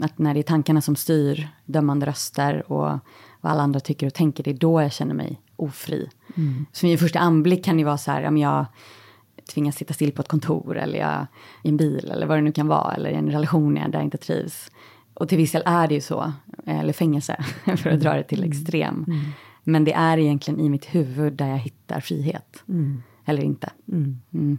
[0.00, 2.98] Att när det är tankarna som styr, dömande röster och
[3.40, 6.08] vad alla andra tycker och tänker, det är då jag känner mig ofri.
[6.72, 8.66] Så i första anblick kan det vara så här, om jag
[9.54, 11.26] tvingas sitta still på ett kontor eller jag,
[11.62, 14.02] i en bil eller vad det nu kan vara, eller i en relation där jag
[14.02, 14.70] inte trivs.
[15.14, 16.32] Och till viss del är det ju så,
[16.66, 17.44] eller fängelse,
[17.76, 19.06] för att dra det till extrem.
[19.64, 22.62] Men det är egentligen i mitt huvud där jag hittar frihet.
[22.68, 23.02] Mm.
[23.24, 23.70] Eller inte.
[23.88, 24.20] Mm.
[24.34, 24.58] mm.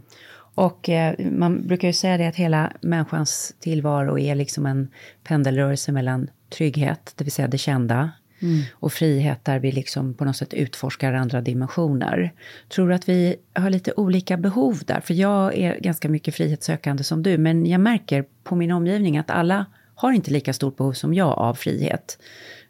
[0.55, 4.87] Och eh, man brukar ju säga det att hela människans tillvaro är liksom en
[5.23, 8.61] pendelrörelse mellan trygghet, det vill säga det kända, mm.
[8.73, 12.33] och frihet där vi liksom på något sätt utforskar andra dimensioner.
[12.69, 15.01] Tror du att vi har lite olika behov där?
[15.01, 19.29] För jag är ganska mycket frihetssökande som du, men jag märker på min omgivning att
[19.29, 22.17] alla har inte lika stort behov som jag av frihet.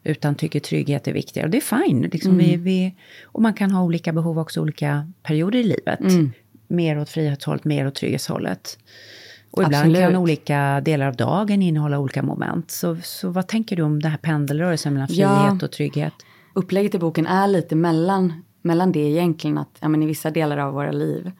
[0.04, 1.46] Utan tycker trygghet är viktigare.
[1.46, 2.02] Och det är fine.
[2.02, 2.46] Liksom mm.
[2.46, 6.00] vi, vi, och man kan ha olika behov också olika perioder i livet.
[6.00, 6.32] Mm.
[6.68, 8.78] Mer åt frihetshållet, mer åt trygghetshållet.
[9.52, 10.00] Och ibland Absolut.
[10.00, 12.70] kan olika delar av dagen innehålla olika moment.
[12.70, 16.12] Så, så vad tänker du om den här pendelrörelsen mellan frihet ja, och trygghet?
[16.52, 20.58] Upplägget i boken är lite mellan, mellan det egentligen att ja, men i vissa delar
[20.58, 21.30] av våra liv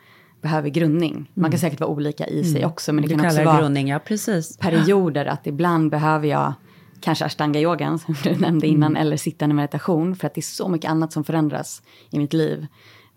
[0.43, 1.31] behöver grundning.
[1.35, 1.59] Man kan mm.
[1.59, 2.71] säkert vara olika i sig mm.
[2.71, 2.93] också.
[2.93, 4.57] Men det du kan också vara grundning, ja, precis.
[4.57, 5.27] perioder.
[5.27, 6.55] Att ibland behöver jag
[7.01, 8.91] kanske ashtanga-yogan som du nämnde innan.
[8.91, 9.03] Mm.
[9.03, 10.17] Eller sittande meditation.
[10.17, 12.67] För att det är så mycket annat som förändras i mitt liv.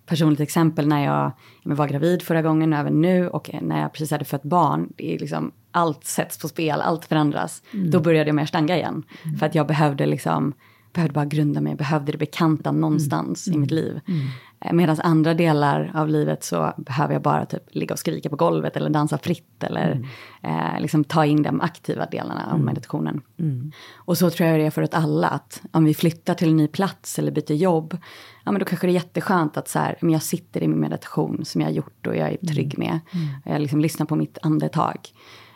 [0.05, 1.31] Personligt exempel när jag,
[1.63, 3.29] var gravid förra gången och även nu.
[3.29, 4.93] Och när jag precis hade fött barn.
[4.95, 7.63] Det är liksom, allt sätts på spel, allt förändras.
[7.73, 7.91] Mm.
[7.91, 9.03] Då började jag med ashtanga igen.
[9.23, 9.37] Mm.
[9.37, 10.53] För att jag behövde liksom
[10.95, 13.57] behövde bara grunda mig, behövde det bekanta någonstans mm.
[13.57, 13.99] i mitt liv.
[14.07, 14.27] Mm.
[14.59, 18.35] Eh, Medan andra delar av livet så behöver jag bara typ ligga och skrika på
[18.35, 20.75] golvet eller dansa fritt eller mm.
[20.75, 22.65] eh, liksom ta in de aktiva delarna av mm.
[22.65, 23.21] meditationen.
[23.39, 23.71] Mm.
[23.95, 26.57] Och så tror jag det är för oss alla, att om vi flyttar till en
[26.57, 27.97] ny plats eller byter jobb,
[28.43, 30.79] ja men då kanske det är jätteskönt att så här, men jag sitter i min
[30.79, 32.87] meditation som jag har gjort och jag är trygg mm.
[32.87, 32.99] med.
[33.11, 33.27] Mm.
[33.45, 34.97] Jag liksom lyssnar på mitt andetag.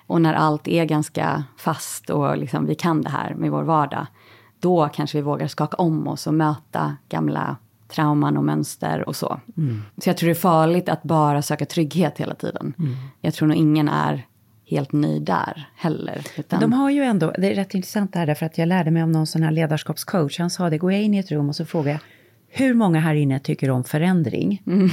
[0.08, 4.08] Och när allt är ganska fast och liksom vi kan det här med vår vardag,
[4.59, 9.39] då kanske vi vågar skaka om oss och möta gamla trauman och mönster och så.
[9.57, 9.81] Mm.
[9.97, 12.73] Så jag tror det är farligt att bara söka trygghet hela tiden.
[12.79, 12.95] Mm.
[13.21, 14.25] Jag tror nog ingen är
[14.65, 16.21] helt nöjd där heller.
[16.37, 16.59] Utan...
[16.59, 19.03] De har ju ändå, det är rätt intressant det här, därför att jag lärde mig
[19.03, 20.39] om någon sån här ledarskapscoach.
[20.39, 21.99] Han sa det, går jag in i ett rum och så frågar jag,
[22.47, 24.63] hur många här inne tycker om förändring?
[24.67, 24.89] Mm.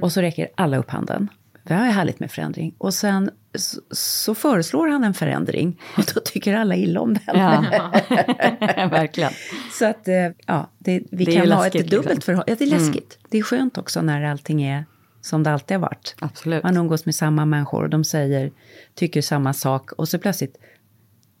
[0.00, 1.28] Och så räcker alla upp handen.
[1.66, 2.74] Det är härligt med förändring.
[2.78, 7.38] Och sen så, så, föreslår han en förändring och då tycker alla illa om den.
[7.38, 7.64] Ja,
[8.90, 9.32] verkligen.
[9.72, 10.14] Så att, eh,
[10.46, 12.20] ja, det, vi det kan ha ett dubbelt liksom.
[12.20, 12.52] förhållande.
[12.52, 12.78] Ja, det är mm.
[12.78, 13.16] läskigt.
[13.18, 13.28] Mm.
[13.30, 14.84] Det är skönt också när allting är
[15.20, 16.14] som det alltid har varit.
[16.18, 16.62] Absolut.
[16.62, 18.52] Man umgås med samma människor och de säger,
[18.94, 20.56] tycker samma sak och så plötsligt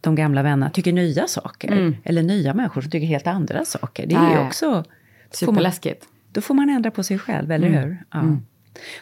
[0.00, 1.72] de gamla vännerna tycker nya saker.
[1.72, 1.96] Mm.
[2.04, 4.06] Eller nya människor som tycker helt andra saker.
[4.06, 4.84] Det är ju också...
[5.30, 6.04] Superläskigt.
[6.32, 7.82] Då får man ändra på sig själv, eller mm.
[7.82, 8.04] hur?
[8.10, 8.18] Ja.
[8.18, 8.42] Mm.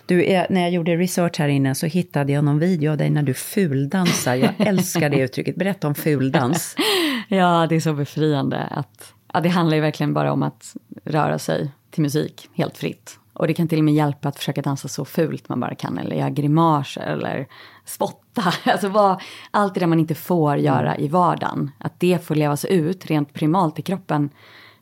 [0.07, 0.17] Du,
[0.51, 3.35] när jag gjorde research här inne så hittade jag någon video av dig när du
[3.35, 4.35] fuldansar.
[4.35, 5.57] Jag älskar det uttrycket.
[5.57, 6.77] Berätta om fuldans.
[7.29, 8.59] ja, det är så befriande.
[8.59, 13.19] Att, ja, det handlar ju verkligen bara om att röra sig till musik helt fritt.
[13.35, 15.99] Och det kan till och med hjälpa att försöka dansa så fult man bara kan.
[15.99, 17.47] Eller göra grimaser eller
[17.85, 18.21] spotta.
[18.65, 21.71] Alltså vad, allt det där man inte får göra i vardagen.
[21.79, 24.31] Att det får levas ut rent primalt i kroppen.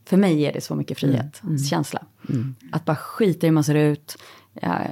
[0.05, 2.02] För mig är det så mycket frihetskänsla.
[2.28, 2.40] Mm.
[2.40, 2.55] Mm.
[2.72, 4.18] Att bara skita i hur man ser ut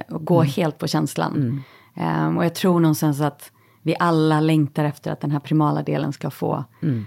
[0.09, 0.51] och gå mm.
[0.51, 1.63] helt på känslan.
[1.95, 2.27] Mm.
[2.27, 6.13] Um, och jag tror någonstans att vi alla längtar efter att den här primala delen
[6.13, 7.05] ska få mm.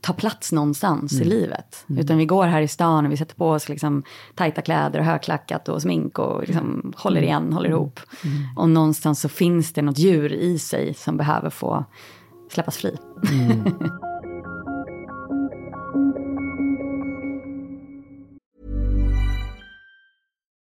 [0.00, 1.28] ta plats någonstans i mm.
[1.28, 1.84] livet.
[1.88, 2.00] Mm.
[2.00, 4.02] Utan vi går här i stan och vi sätter på oss liksom
[4.34, 8.00] tajta kläder och högklackat och smink och liksom håller igen, håller ihop.
[8.56, 11.84] Och någonstans så finns det något djur i sig som behöver få
[12.50, 12.96] släppas fri.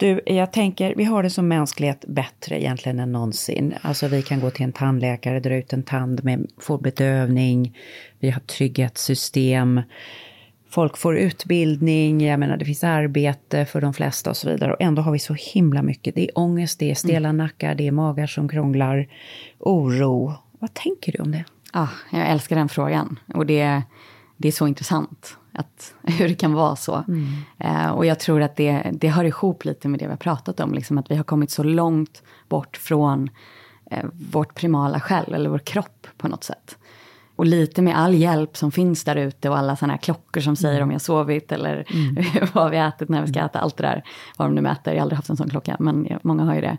[0.00, 3.74] Du, jag tänker, vi har det som mänsklighet bättre egentligen än någonsin.
[3.82, 7.76] Alltså vi kan gå till en tandläkare, dra ut en tand, med, få bedövning,
[8.18, 9.80] vi har trygghetssystem,
[10.70, 14.72] folk får utbildning, jag menar det finns arbete för de flesta och så vidare.
[14.72, 16.14] Och ändå har vi så himla mycket.
[16.14, 19.08] Det är ångest, det är stela nackar, det är magar som krånglar,
[19.58, 20.34] oro.
[20.58, 21.44] Vad tänker du om det?
[21.72, 23.18] Ah, jag älskar den frågan.
[23.34, 23.82] Och det,
[24.36, 25.36] det är så intressant.
[25.52, 27.04] Att, hur det kan vara så.
[27.58, 30.60] Eh, och jag tror att det, det hör ihop lite med det vi har pratat
[30.60, 30.74] om.
[30.74, 33.30] Liksom att vi har kommit så långt bort från
[33.90, 36.76] eh, vårt primala själv, eller vår kropp på något sätt.
[37.36, 40.56] Och lite med all hjälp som finns där ute och alla sådana här klockor som
[40.56, 41.84] säger om jag sovit eller
[42.54, 44.04] vad vi ätit, när vi ska äta, allt det där.
[44.36, 46.60] Vad de nu mäter, jag har aldrig haft en sån klocka, men många har ju
[46.60, 46.78] det.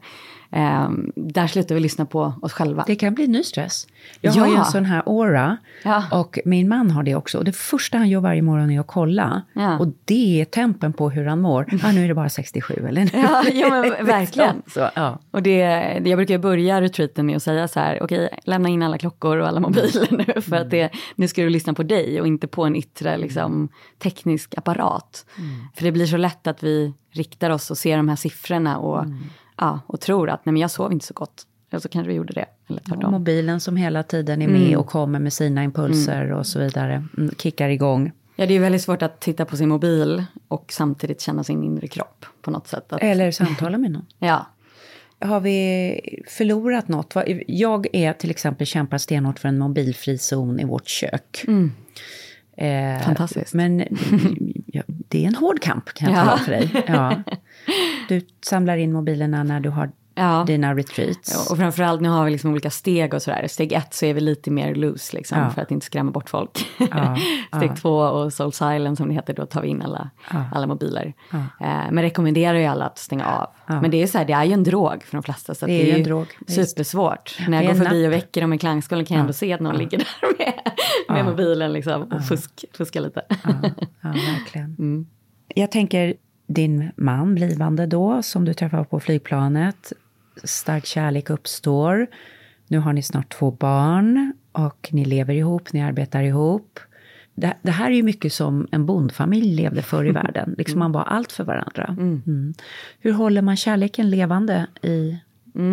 [0.53, 2.83] Eh, där slutar vi lyssna på oss själva.
[2.87, 3.87] Det kan bli ny stress.
[4.21, 4.59] Jag har ju Ja.
[4.59, 6.03] en sån här aura Ja.
[6.11, 7.37] och min man har det också.
[7.37, 9.41] Och det första han gör varje morgon är att kolla.
[9.53, 9.79] Ja.
[9.79, 11.79] Och det är tempen på hur han mår.
[11.83, 13.09] Ah, nu är det bara 67 eller?
[13.13, 14.61] Ja, ja, men verkligen.
[14.67, 15.19] Så, ja.
[15.31, 15.57] Och det,
[16.05, 19.47] jag brukar börja retreaten med att säga så här, okej, lämna in alla klockor och
[19.47, 22.63] alla mobiler nu, för att det, nu ska du lyssna på dig och inte på
[22.65, 25.25] en yttre liksom, teknisk apparat.
[25.75, 29.05] För det blir så lätt att vi riktar oss och ser de här siffrorna och,
[29.61, 31.43] ja, och tror att nej men jag sov inte så gott.
[31.71, 33.11] Eller så kanske vi gjorde det, eller tvärtom.
[33.11, 37.05] mobilen som hela tiden är med och kommer med sina impulser och så vidare.
[37.17, 38.11] Mm, kickar igång.
[38.35, 41.87] Ja, det är väldigt svårt att titta på sin mobil och samtidigt känna sin inre
[41.87, 42.93] kropp på något sätt.
[42.93, 44.05] Att, Eller samtala med någon.
[44.19, 44.45] Ja,
[45.19, 47.15] Har vi förlorat något?
[47.47, 51.45] Jag är till exempel kämpar stenhårt för en mobilfri zon i vårt kök.
[52.57, 53.53] Eh, Fantastiskt.
[53.53, 53.85] Men ja,
[55.11, 56.25] det är en hård kamp kan jag Ja.
[56.25, 56.83] tala för dig.
[56.87, 57.23] Ja.
[58.09, 59.91] Du samlar in mobilerna när du har
[60.21, 60.43] Ja.
[60.47, 61.51] dina retreats.
[61.51, 63.47] Och framförallt nu har vi liksom olika steg och sådär.
[63.47, 65.49] Steg ett så är vi lite mer loose liksom, Ja.
[65.49, 66.65] för att inte skrämma bort folk.
[66.77, 67.17] Ja,
[67.57, 67.75] Steg ja.
[67.75, 70.09] två och Soul Silent som det heter, då tar vi in alla,
[70.51, 71.13] alla mobiler.
[71.33, 73.47] Eh, men rekommenderar ju alla att stänga av.
[73.81, 75.55] Men det är så här, det är ju en drog för de flesta.
[75.55, 77.37] Så att Det är det ju en drog, supersvårt.
[77.47, 79.59] När jag Det går förbi och väcker dem i klangskålen kan jag ändå se att
[79.61, 80.05] någon ligger där
[80.37, 80.53] med,
[81.15, 83.21] med mobilen liksom, och fusk, fuskar lite.
[83.29, 83.51] Ja,
[84.01, 84.75] verkligen.
[84.79, 85.05] Mm.
[85.55, 86.13] Jag tänker
[86.47, 89.93] din man, blivande då, som du träffar på flygplanet.
[90.43, 92.07] Stark kärlek uppstår.
[92.67, 96.79] Nu har ni snart två barn och ni lever ihop, ni arbetar ihop.
[97.35, 100.55] Det, det här är ju mycket som en bondfamilj levde förr i världen.
[100.57, 101.95] Liksom man var allt för varandra.
[101.99, 102.53] Mm.
[102.99, 105.17] Hur håller man kärleken levande i,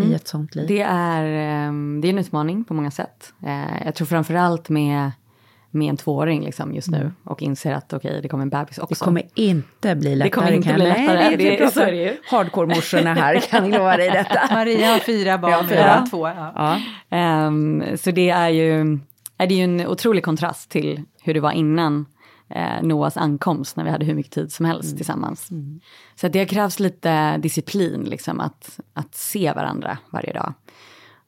[0.05, 0.65] i ett sånt liv?
[0.69, 3.33] Det är, ehm, det är en utmaning på många sätt.
[3.47, 5.11] Eh, Jag tror framförallt med,
[5.71, 8.95] med en tvååring liksom just nu och inser att okej, det kommer en bebis också.
[8.95, 10.31] Det kommer inte bli lättare.
[10.31, 12.17] kommer inte kan bli jag- lättare, Nej, det- det, så är det ju.
[12.31, 14.41] Hardcore-morsorna här kan lova dig detta.
[14.55, 15.83] Maria har fyra barn, Ja, vi fyra.
[15.85, 16.29] har två.
[16.29, 16.53] Ja.
[16.57, 16.81] Ja.
[17.17, 18.99] Ehm, så det är ju
[19.39, 22.07] är det är ju en otrolig kontrast till hur det var innan
[22.51, 25.49] eh, Noahs ankomst, när vi hade hur mycket tid som helst tillsammans.
[26.21, 30.53] Så att det krävs lite disciplin, liksom, att, att se varandra varje dag.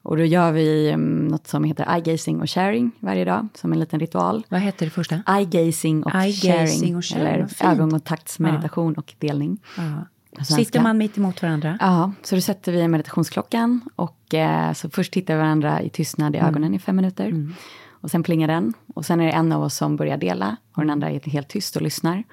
[0.03, 3.79] Och då gör vi um, något som heter eye-gazing och sharing varje dag, som en
[3.79, 4.45] liten ritual.
[4.49, 5.15] Vad heter det första?
[5.15, 9.57] Eye-gazing och, Eye-gazing sharing, och sharing, eller ögonkontaktsmeditation och delning.
[9.77, 10.43] Ja.
[10.43, 11.77] Sitter man mitt emot varandra?
[11.79, 16.35] Ja, så då sätter vi meditationsklockan och eh, så först tittar vi varandra i tystnad
[16.35, 16.49] i Mm.
[16.49, 17.53] ögonen i fem minuter.
[17.89, 20.81] Och sen plingar den och sen är det en av oss som börjar dela och
[20.81, 22.23] den andra är helt tyst och lyssnar.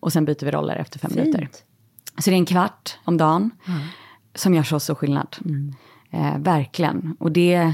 [0.00, 1.38] Och sen byter vi roller efter fem minuter.
[1.38, 1.64] Fint.
[2.18, 3.50] Så det är en kvart om dagen
[4.34, 5.36] som gör så stor skillnad.
[6.10, 6.26] Mm.
[6.26, 7.16] Eh, verkligen.
[7.18, 7.72] Och det,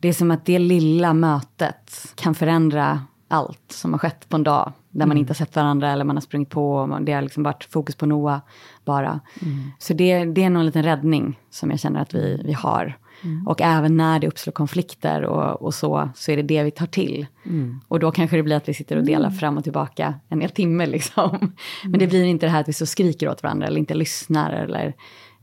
[0.00, 4.42] det är som att det lilla mötet kan förändra allt som har skett på en
[4.42, 4.72] dag.
[4.90, 5.08] Där Mm.
[5.08, 6.74] man inte har sett varandra eller man har sprungit på.
[6.76, 8.40] Och det har liksom varit fokus på Noah
[8.84, 9.20] bara.
[9.42, 9.70] Mm.
[9.78, 12.98] Så det, det är en liten räddning som jag känner att vi, vi har.
[13.24, 13.46] Mm.
[13.46, 16.86] Och även när det uppstår konflikter och, och så, så är det det vi tar
[16.86, 17.26] till.
[17.46, 17.80] Mm.
[17.88, 20.50] Och då kanske det blir att vi sitter och delar fram och tillbaka en hel
[20.50, 21.54] timme liksom.
[21.84, 24.52] Men det blir inte det här att vi så skriker åt varandra eller inte lyssnar
[24.52, 24.94] eller,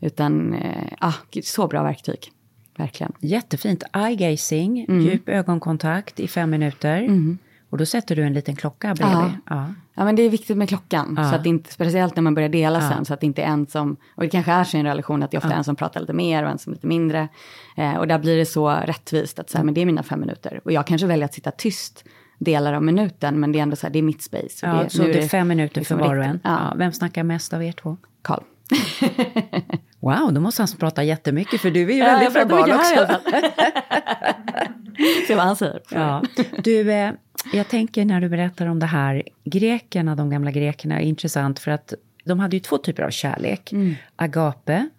[0.03, 1.13] utan, eh, ah,
[1.43, 2.19] så bra verktyg.
[2.77, 3.11] Verkligen.
[3.19, 3.83] Jättefint.
[3.93, 5.01] Eye-gazing, Mm.
[5.05, 7.09] djup ögonkontakt i fem minuter.
[7.69, 9.15] Och då sätter du en liten klocka bredvid.
[9.17, 9.31] Ja.
[9.49, 9.73] Ja.
[9.93, 11.29] Ja men det är viktigt med klockan, Ja.
[11.29, 12.89] så att inte, speciellt när man börjar dela Ja.
[12.89, 14.85] sen, så att det inte är en som, och det kanske är så i en
[14.85, 17.27] relation att det är ofta en som pratar lite mer och en som lite mindre.
[17.77, 20.61] Eh, och där blir det så rättvist att säga, men det är mina fem minuter.
[20.65, 22.03] Och jag kanske väljer att sitta tyst
[22.39, 24.65] delar av minuten, men det är ändå så här, det är mitt space.
[24.67, 26.39] Ja, det, så det är fem minuter liksom för var och en.
[26.43, 26.49] Ja.
[26.69, 27.97] Ja, Vem snackar mest av er två?
[28.21, 28.43] Karl.
[29.99, 33.05] Wow, då måste han prata jättemycket för du är ju Ja, väldigt verbal här också.
[33.05, 33.21] fall.
[35.27, 35.79] Se vad han säger.
[35.91, 36.23] Ja.
[36.63, 37.11] Du, eh,
[37.53, 41.71] jag tänker när du berättar om det här, grekerna, de gamla grekerna, är intressant för
[41.71, 41.93] att
[42.25, 43.71] de hade ju två typer av kärlek.
[43.71, 43.95] Mm.
[44.15, 44.89] Agape,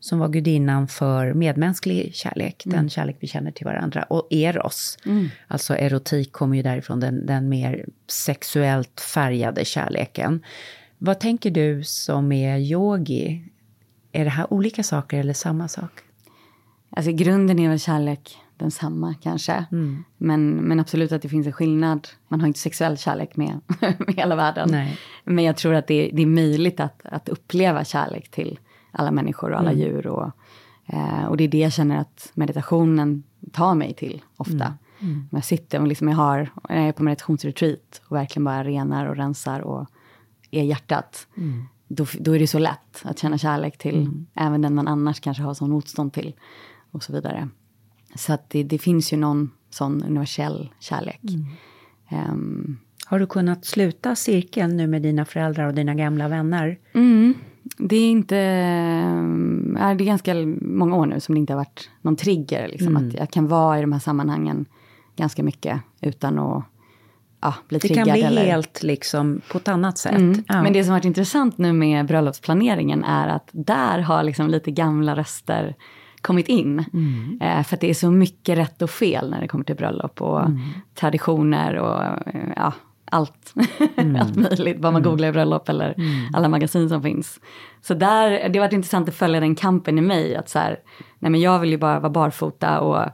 [0.00, 2.76] som var gudinnan för medmänsklig kärlek, Mm.
[2.78, 4.02] den kärlek vi känner till varandra.
[4.02, 4.98] Och eros,
[5.48, 10.42] alltså erotik kommer ju därifrån, den, den mer sexuellt färgade kärleken.
[10.98, 13.44] Vad tänker du som är yogi?
[14.12, 15.90] Är det här olika saker eller samma sak?
[16.90, 19.64] Alltså grunden är väl kärlek densamma kanske.
[20.16, 22.08] Men, men absolut att det finns en skillnad.
[22.28, 24.68] Man har inte sexuell kärlek med, med hela världen.
[24.70, 24.98] Nej.
[25.24, 28.58] Men jag tror att det, det är möjligt att, att uppleva kärlek till
[28.90, 30.06] alla människor och alla djur.
[30.06, 30.30] Och,
[30.86, 33.22] eh, och det är det jag känner att meditationen
[33.52, 34.74] tar mig till ofta.
[35.30, 39.06] När jag sitter och liksom jag har, jag är på meditationsretreat och verkligen bara renar
[39.06, 39.86] och rensar och
[40.50, 41.26] är hjärtat.
[41.88, 45.42] Då, då är det så lätt att känna kärlek till även den man annars kanske
[45.42, 46.34] har sån motstånd till.
[46.90, 47.48] Och så vidare.
[48.14, 51.20] Så att det, det finns ju någon sån universell kärlek.
[52.08, 56.78] Ehm, Har du kunnat sluta cirkeln nu med dina föräldrar och dina gamla vänner?
[56.94, 57.34] Mm.
[57.78, 58.36] Det är inte...
[59.78, 62.68] ja, Det är ganska många år nu som det inte har varit någon trigger.
[62.68, 63.08] Liksom, Mm.
[63.08, 64.66] Att jag kan vara i de här sammanhangen
[65.16, 66.64] ganska mycket utan att
[67.40, 68.06] ja, bli Det triggad.
[68.06, 68.44] kan bli eller...
[68.46, 70.16] helt liksom på ett annat sätt.
[70.16, 70.44] Mm.
[70.48, 70.62] Ja.
[70.62, 75.16] Men det som varit intressant nu med bröllopsplaneringen är att där har liksom lite gamla
[75.16, 75.74] röster
[76.20, 76.84] kommit in.
[76.92, 77.38] Mm.
[77.42, 80.22] Eh, för att det är så mycket rätt och fel när det kommer till bröllop
[80.22, 80.58] och Mm.
[80.94, 82.72] traditioner och eh, ja,
[83.10, 83.54] allt.
[83.96, 84.16] Mm.
[84.22, 85.94] allt möjligt, vad man googlar i bröllop eller
[86.32, 87.40] alla magasin som finns.
[87.82, 90.36] Så där, det har varit intressant att följa den kampen i mig.
[90.36, 90.78] Att så här,
[91.18, 93.04] nej men jag vill ju bara vara barfota och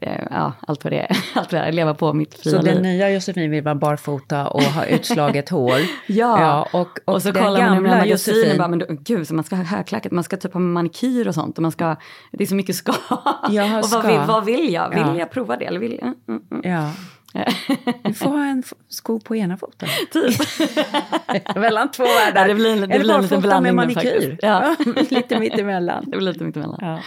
[0.00, 1.16] ja, allt vad det är.
[1.34, 4.46] Allt vad det är, leva på mitt fria Så den nya Josefin vill vara barfota
[4.48, 5.78] och ha utslaget hår.
[6.06, 8.58] Ja, och, och, och så den kollar man gamla magasinen och Josefin.
[8.58, 11.58] bara, men gud, så man ska ha högklackat, man ska typ ha manikyr och sånt.
[11.58, 11.96] Och man ska,
[12.32, 12.92] det är så mycket ska.
[13.50, 13.96] Ja, och ska.
[13.98, 14.88] vad vill, vad vill jag?
[14.90, 15.18] Vill Ja.
[15.18, 15.64] jag prova det?
[15.64, 16.14] Eller vill jag?
[16.28, 16.62] Mm, mm.
[16.64, 16.90] Ja.
[18.02, 19.88] Du får ha en sko på ena foten.
[20.12, 20.34] Typ.
[21.56, 22.40] Mellan två världar.
[22.42, 24.38] Ja, det blir- det Eller blir en liten med blandning nu manikyr.
[24.42, 24.76] Ja.
[25.10, 26.04] lite mittemellan.
[26.06, 26.78] Det blir lite mittemellan.
[26.80, 26.98] Ja.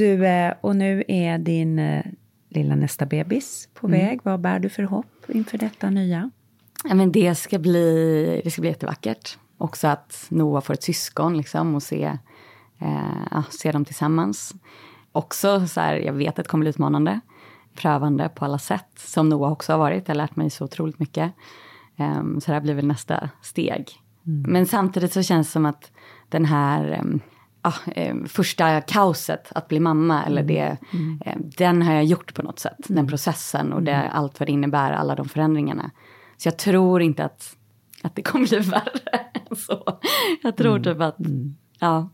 [0.00, 2.04] Du, eh, och nu är din eh,
[2.48, 4.00] lilla nästa bebis på Mm.
[4.00, 4.20] väg.
[4.22, 6.30] Vad bär du för hopp inför detta nya?
[6.84, 9.38] Ja, men det, ska bli, det ska bli jättevackert.
[9.58, 12.18] Också att Noah får ett syskon liksom, och se,
[12.78, 14.54] eh, se dem tillsammans.
[15.12, 17.20] Också så här, jag vet att det kommer bli utmanande.
[17.74, 18.88] Prövande på alla sätt.
[18.96, 20.08] Som Noah också har varit.
[20.08, 21.32] Jag har lärt mig så otroligt mycket.
[21.96, 23.88] Ehm, så det här blir väl nästa steg.
[24.22, 25.90] Men samtidigt så känns det som att
[26.28, 27.20] den här ehm,
[27.62, 30.76] ja, ehm, första kaoset att bli mamma, eller det,
[31.24, 32.78] ehm, den har jag gjort på något sätt.
[32.88, 35.90] Den processen och det, allt vad det innebär, alla de förändringarna.
[36.36, 37.56] Så jag tror inte att,
[38.02, 39.18] att det kommer bli värre
[39.50, 39.98] än så.
[40.42, 41.16] Jag tror typ att,
[41.78, 42.08] ja,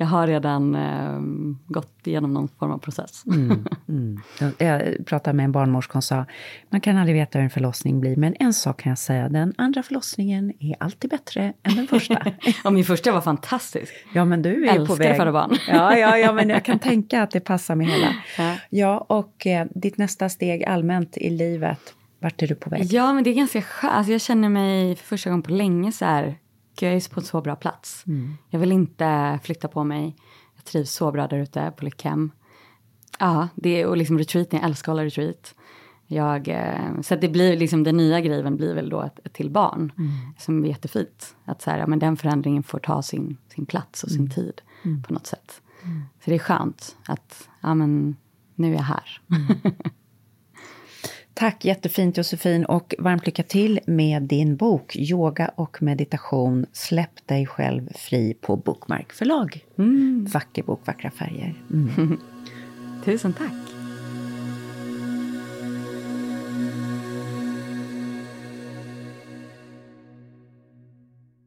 [0.00, 3.24] jag har redan ehm, gått igenom någon form av process.
[4.58, 6.24] Jag pratade med en barnmorska och sa,
[6.70, 9.54] man kan aldrig veta hur en förlossning blir, men en sak kan jag säga, den
[9.58, 12.32] andra förlossningen är alltid bättre än den första.
[12.64, 13.92] och min första var fantastisk.
[14.14, 15.16] Ja, men du är Älskar på väg.
[15.16, 15.56] föda barn.
[15.68, 18.14] Ja, ja, ja, men jag kan tänka att det passar med hela.
[18.38, 18.56] Ja.
[18.70, 22.92] Ja, och eh, ditt nästa steg allmänt i livet, vart är du på väg?
[22.92, 23.94] Ja, men det är ganska skönt.
[23.94, 26.34] Alltså, jag känner mig för första gången på länge så här,
[26.78, 28.04] jag är på en så bra plats.
[28.48, 30.16] Jag vill inte flytta på mig.
[30.56, 32.30] Jag trivs så bra där ute på Lyckhem.
[33.18, 35.54] Ja, det är, och liksom retreaten, jag älskar att hålla retreat.
[36.06, 39.50] Jag, eh, så det blir liksom, den nya grejen blir väl då ett, ett till
[39.50, 39.92] barn.
[40.38, 41.36] Som är jättefint.
[41.44, 44.60] Att så här, ja, men den förändringen får ta sin, sin plats och sin tid
[45.06, 45.60] på något sätt.
[46.24, 48.16] Så det är skönt att, ja men,
[48.54, 49.20] nu är jag här.
[51.40, 57.46] Tack, jättefint Josefin och varmt lycka till med din bok Yoga och meditation, släpp dig
[57.46, 59.64] själv fri på Bokmark förlag.
[60.32, 61.54] Vacker bok, vackra färger.
[61.70, 62.20] Mm.
[63.04, 63.52] Tusen tack.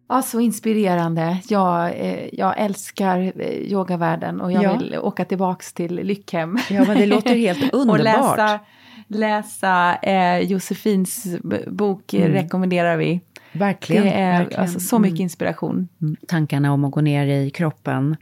[0.09, 1.37] Ja, så inspirerande.
[1.49, 4.77] Jag, eh, jag älskar eh, yogavärlden och jag Ja.
[4.77, 6.57] vill åka tillbaks till Lyckhem.
[6.69, 7.99] Ja, men det låter helt underbart.
[7.99, 8.59] och läsa,
[9.07, 11.25] läsa eh, Josefins
[11.67, 13.21] bok rekommenderar vi.
[13.51, 14.03] Verkligen.
[14.03, 14.61] det är verkligen.
[14.61, 15.87] Alltså, så mycket inspiration.
[16.01, 16.15] Mm.
[16.27, 18.15] Tankarna om att gå ner i kroppen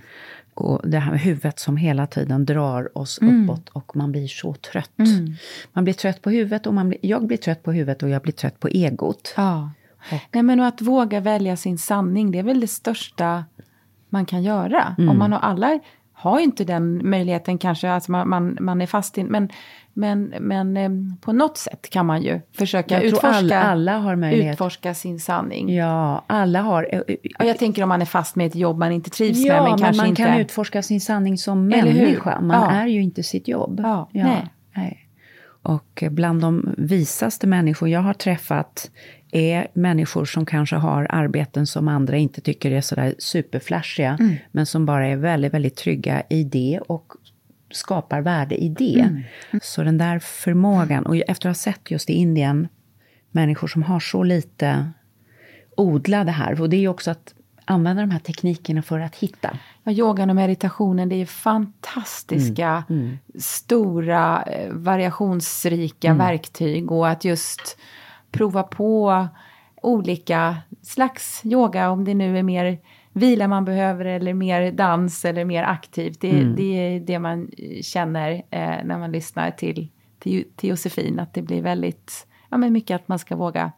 [0.54, 4.54] och det här med huvudet som hela tiden drar oss uppåt och man blir så
[4.54, 4.92] trött.
[5.74, 8.22] Man blir trött på huvudet och man blir, jag blir trött på huvudet och jag
[8.22, 9.34] blir trött på egot.
[9.38, 9.72] Ja.
[10.32, 13.44] Nej, men och att våga välja sin sanning, det är väl det största
[14.10, 14.96] man kan göra.
[14.98, 15.80] Om man har alla
[16.22, 19.50] har ju inte den möjligheten kanske, alltså man, man, man är fast i, men,
[19.94, 20.90] men, men eh,
[21.22, 24.54] på något sätt kan man ju försöka utforska, alla, alla har möjlighet.
[24.54, 25.76] utforska sin sanning.
[25.76, 27.02] Ja, alla har.
[27.40, 29.64] Och jag tänker om man är fast med ett jobb man inte trivs ja, med,
[29.64, 30.24] men, men kanske man inte...
[30.24, 32.42] kan utforska sin sanning som människa.
[32.42, 32.72] Man Ja.
[32.72, 33.80] är ju inte sitt jobb.
[33.84, 34.48] Ja, nej.
[34.76, 35.08] nej.
[35.64, 38.92] Och bland de visaste människor jag har träffat
[39.32, 44.36] är människor som kanske har arbeten som andra inte tycker är sådär superflashiga, Mm.
[44.52, 47.14] men som bara är väldigt, väldigt trygga i det och
[47.72, 49.00] skapar värde i det.
[49.00, 49.24] Mm.
[49.62, 52.68] Så den där förmågan, och efter att ha sett just i Indien,
[53.32, 54.92] människor som har så lite
[55.78, 57.34] odla det här, och det är ju också att
[57.66, 59.58] använda de här teknikerna för att hitta.
[59.84, 66.18] Ja, yogan och meditationen, det är fantastiska, Mm, stora, eh, variationsrika Mm.
[66.18, 66.92] verktyg.
[66.92, 67.78] Och att just
[68.32, 69.28] prova på
[69.82, 72.78] olika slags yoga, om det nu är mer
[73.14, 76.22] vila man behöver eller mer dans eller mer aktivt.
[76.22, 76.56] Det, Mm.
[76.56, 77.50] det är det man
[77.82, 82.74] känner eh, när man lyssnar till, till, till Josefin, att det blir väldigt, ja men
[82.74, 83.72] mycket att man ska våga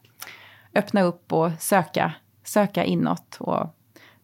[0.76, 3.38] öppna upp och söka, söka inåt.
[3.40, 3.76] Och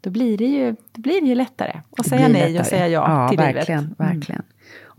[0.02, 2.66] då blir det ju, då blir det ju lättare att säga nej och lättare.
[2.70, 4.00] säga ja, till verkligen, livet.
[4.30, 4.42] Mm.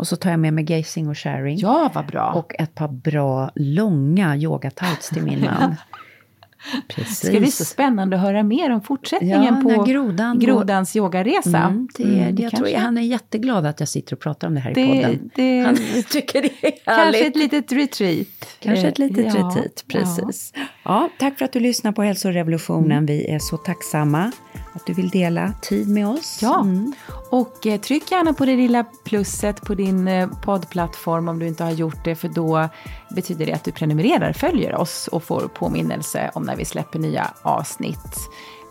[0.01, 1.59] Och så tar jag med mig gazing och sharing.
[1.59, 2.33] Ja, vad bra.
[2.33, 5.75] Och ett par bra, långa yoga-tights till min man.
[6.89, 7.21] Precis.
[7.21, 11.59] Det ska bli så spännande att höra mer om fortsättningen Ja, på grodan Grodans yogaresa.
[11.59, 14.49] Mm, det, Mm, det, jag tror kanske- han är jätteglad att jag sitter och pratar
[14.49, 15.31] om det här i Det- podden.
[15.35, 15.77] det- han
[16.11, 18.27] tycker det är Kanske ett litet retreat.
[18.61, 20.53] Kanske ett litet ja, retreat, precis.
[20.85, 21.09] Ja.
[21.19, 22.91] tack för att du lyssnar på Hälsorevolutionen.
[22.93, 23.07] Mm.
[23.07, 24.33] Vi är så tacksamma
[24.73, 26.39] att du vill dela tid med oss.
[26.43, 26.93] Ja, Mm.
[27.31, 31.65] och eh, tryck gärna på det lilla plusset på din eh, poddplattform om du inte
[31.65, 32.69] har gjort det, för då
[33.11, 37.31] betyder det att du prenumererar, följer oss och får påminnelse om när vi släpper nya
[37.43, 38.17] avsnitt.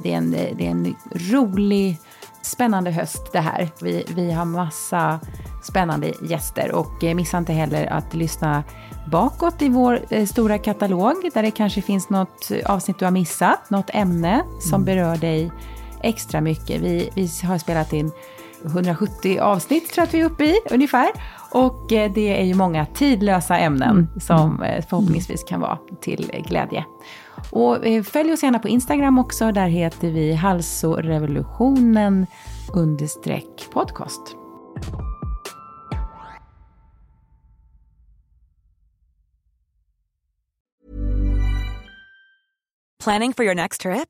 [0.04, 1.98] Det är en, eh, det är en rolig,
[2.42, 3.70] spännande höst det här.
[3.82, 5.20] Vi, vi har massa
[5.64, 8.64] spännande gäster och eh, missa inte heller att lyssna
[9.12, 13.70] bakåt i vår eh, stora katalog där det kanske finns något avsnitt du har missat,
[13.70, 15.52] något ämne som berör dig
[16.04, 16.82] extra mycket.
[16.82, 18.12] Vi, vi har spelat in
[18.66, 21.10] 170 avsnitt tror jag att vi är uppe i ungefär.
[21.52, 26.86] Och eh, det är ju många tidlösa ämnen som eh, förhoppningsvis kan vara till glädje.
[27.52, 32.28] Och eh, följ oss gärna på Instagram också, där heter vi halsorevolutionen
[32.74, 34.36] understreck podcast.
[43.04, 44.10] Planning for your next trip?